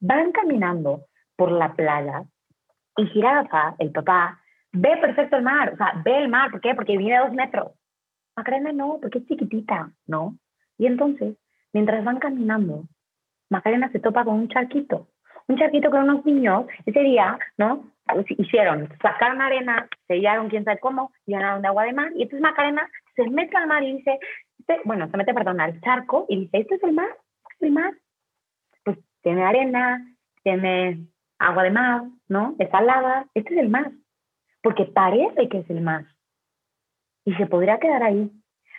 [0.00, 1.06] Van caminando
[1.36, 2.24] por la playa
[2.96, 4.40] y Jirafa, el papá,
[4.72, 6.74] ve perfecto el mar, o sea, ve el mar, ¿por qué?
[6.74, 7.72] Porque viene a dos metros.
[8.36, 10.36] Macarena no, porque es chiquitita, ¿no?
[10.78, 11.36] Y entonces,
[11.72, 12.84] mientras van caminando,
[13.50, 15.08] Macarena se topa con un charquito,
[15.48, 17.90] un charquito con unos niños, ese día, ¿no?
[18.38, 22.88] Hicieron, sacaron arena, sellaron quién sabe cómo, llenaron de agua de mar, y entonces Macarena
[23.14, 24.18] se mete al mar y dice,
[24.68, 27.08] este, bueno, se mete, perdón, al charco y dice, ¿este es el mar?
[27.08, 27.94] ¿Este es el mar?
[28.84, 30.06] Pues tiene arena,
[30.42, 31.06] tiene
[31.38, 32.54] agua de mar, ¿no?
[32.58, 33.92] Es salada, este es el mar
[34.62, 36.06] porque parece que es el más.
[37.24, 38.30] Y se podría quedar ahí.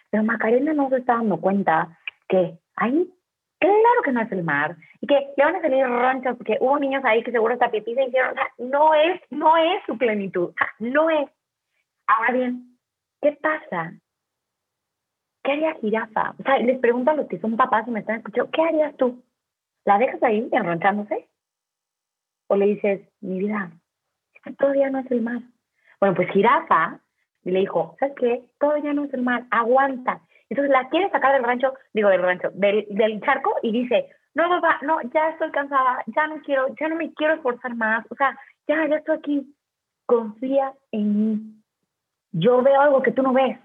[0.09, 1.97] Pero Macarena no se está dando cuenta
[2.27, 3.13] que ahí,
[3.59, 6.79] claro que no es el mar, y que le van a salir ronchas, porque hubo
[6.79, 11.09] niños ahí que seguro hasta pipí se hicieron, no es, no es su plenitud, no
[11.09, 11.29] es.
[12.07, 12.77] Ahora bien,
[13.21, 13.93] ¿qué pasa?
[15.43, 16.35] ¿Qué haría jirafa?
[16.39, 18.95] O sea, les pregunto a los que son papás y me están escuchando, ¿qué harías
[18.97, 19.23] tú?
[19.85, 21.27] ¿La dejas ahí enronchándose?
[22.47, 23.71] ¿O le dices, mi vida,
[24.57, 25.41] todavía no es el mar?
[25.99, 26.99] Bueno, pues jirafa
[27.43, 28.43] le dijo, ¿sabes qué?
[28.59, 30.21] Todo ya no es el mar, aguanta.
[30.49, 34.47] Entonces la quiere sacar del rancho, digo del rancho, del, del charco y dice, no,
[34.49, 38.15] papá, no, ya estoy cansada, ya no quiero, ya no me quiero esforzar más, o
[38.15, 38.37] sea,
[38.67, 39.55] ya, ya estoy aquí,
[40.05, 41.63] confía en mí.
[42.31, 43.59] Yo veo algo que tú no ves.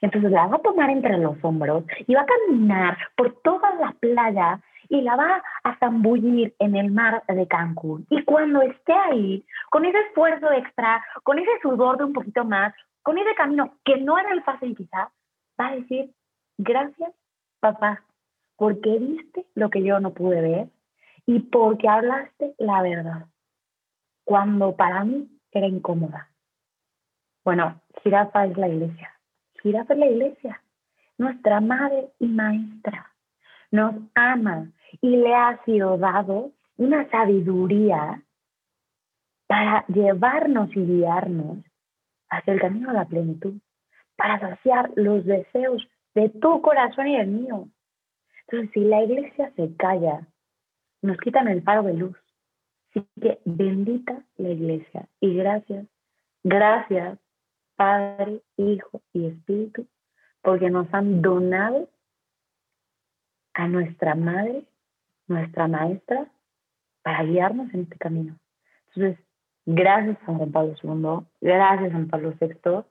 [0.00, 3.92] Entonces la va a tomar entre los hombros y va a caminar por toda la
[3.92, 8.06] playa y la va a zambullir en el mar de Cancún.
[8.10, 12.74] Y cuando esté ahí, con ese esfuerzo extra, con ese sudor de un poquito más,
[13.02, 15.10] con ese camino que no era el fácil quizá,
[15.60, 16.12] va a decir,
[16.58, 17.12] gracias
[17.60, 18.04] papá,
[18.56, 20.68] porque viste lo que yo no pude ver
[21.26, 23.26] y porque hablaste la verdad,
[24.24, 26.30] cuando para mí era incómoda.
[27.44, 29.15] Bueno, Jirafa es la iglesia.
[29.66, 30.62] Jirafa es la iglesia,
[31.18, 33.10] nuestra madre y maestra.
[33.72, 34.70] Nos ama,
[35.00, 38.22] y le ha sido dado una sabiduría
[39.48, 41.58] para llevarnos y guiarnos
[42.30, 43.54] hacia el camino de la plenitud,
[44.14, 45.84] para saciar los deseos
[46.14, 47.68] de tu corazón y el mío.
[48.42, 50.28] Entonces, si la iglesia se calla,
[51.02, 52.16] nos quitan el faro de luz.
[52.90, 55.86] Así que bendita la iglesia y gracias,
[56.44, 57.18] gracias
[57.76, 59.86] Padre, Hijo y Espíritu,
[60.42, 61.88] porque nos han donado
[63.54, 64.64] a nuestra Madre
[65.28, 66.26] nuestra maestra
[67.02, 68.36] para guiarnos en este camino.
[68.88, 69.24] Entonces,
[69.64, 72.84] gracias a Juan Pablo II, gracias a Juan Pablo VI,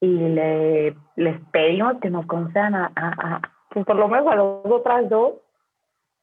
[0.00, 5.08] y le, les pedimos que nos concedan a, pues por lo menos a los otras
[5.08, 5.34] dos,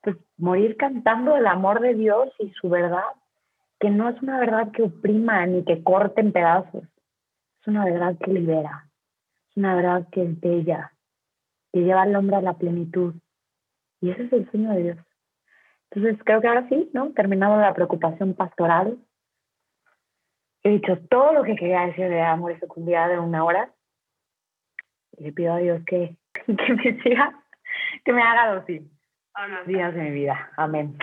[0.02, 3.04] pues morir cantando el amor de Dios y su verdad,
[3.80, 6.84] que no es una verdad que oprima ni que corte en pedazos,
[7.62, 8.90] es una verdad que libera,
[9.50, 10.94] es una verdad que es bella,
[11.72, 13.14] que lleva al hombre a la plenitud.
[14.02, 14.98] Y ese es el sueño de Dios.
[15.92, 17.12] Entonces, creo que ahora sí, ¿no?
[17.12, 18.98] Terminamos la preocupación pastoral.
[20.64, 23.72] he dicho todo lo que quería decir de amor y fecundidad de una hora.
[25.18, 27.44] Y le pido a Dios que, que me siga,
[28.04, 28.66] que me haga los
[29.68, 30.52] días de mi vida.
[30.58, 30.98] Amén.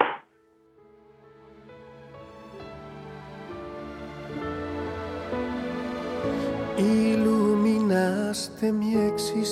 [8.39, 9.51] Iluminaste mi existir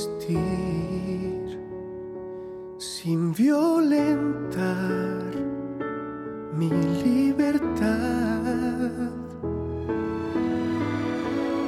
[2.78, 5.24] sin violentar
[6.54, 6.70] mi
[7.02, 7.90] libertad.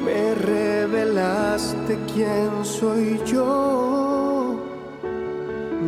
[0.05, 4.61] Me revelaste quién soy yo,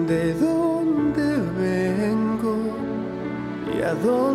[0.09, 1.29] de dónde
[1.61, 2.57] vengo
[3.73, 4.30] y a dónde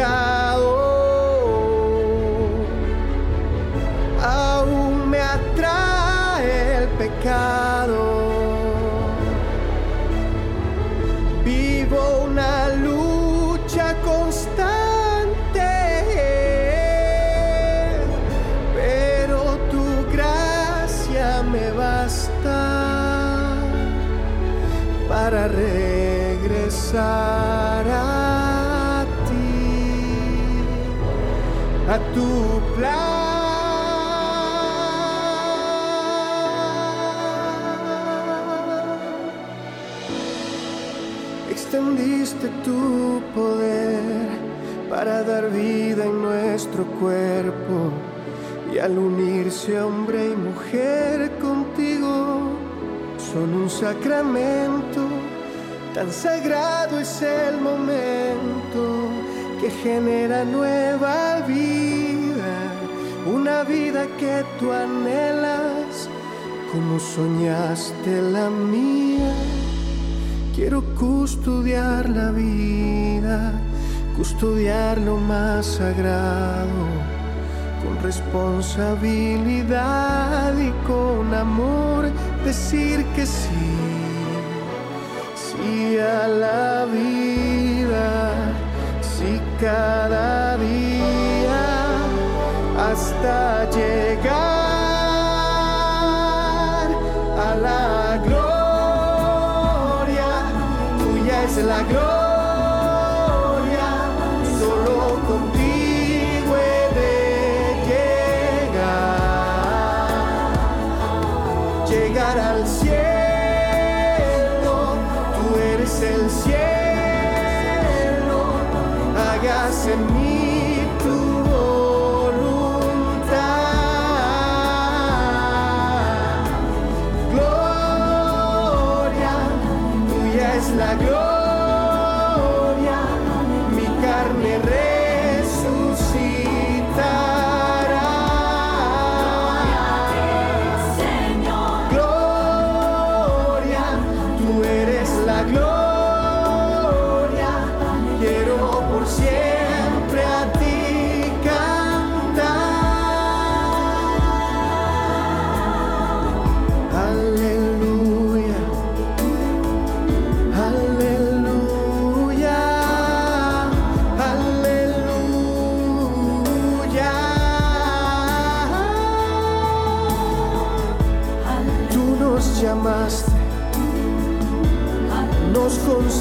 [0.00, 0.72] ha tocado,
[4.22, 8.22] aún me atrae el pecado.
[11.44, 15.60] Vivo una lucha constante,
[18.74, 22.60] pero tu gracia me basta
[25.08, 27.31] para regresar
[42.64, 44.28] tu poder
[44.88, 47.90] para dar vida en nuestro cuerpo
[48.72, 52.52] y al unirse hombre y mujer contigo
[53.32, 55.00] son un sacramento.
[55.94, 59.10] Tan sagrado es el momento
[59.60, 62.54] que genera nueva vida,
[63.26, 66.08] una vida que tú anhelas
[66.72, 69.51] como soñaste la mía.
[70.54, 73.52] Quiero custodiar la vida,
[74.14, 76.68] custodiar lo más sagrado,
[77.82, 82.10] con responsabilidad y con amor,
[82.44, 83.48] decir que sí,
[85.34, 88.34] sí a la vida,
[89.00, 91.96] sí cada día,
[92.78, 94.61] hasta llegar
[101.62, 102.21] tuya es la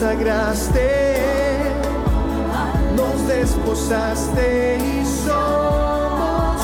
[0.01, 1.21] consagraste,
[2.95, 6.61] nos desposaste y somos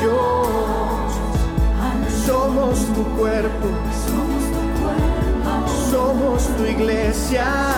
[0.00, 0.48] tuyos.
[2.26, 3.68] Somos tu cuerpo
[5.90, 7.71] somos tu iglesia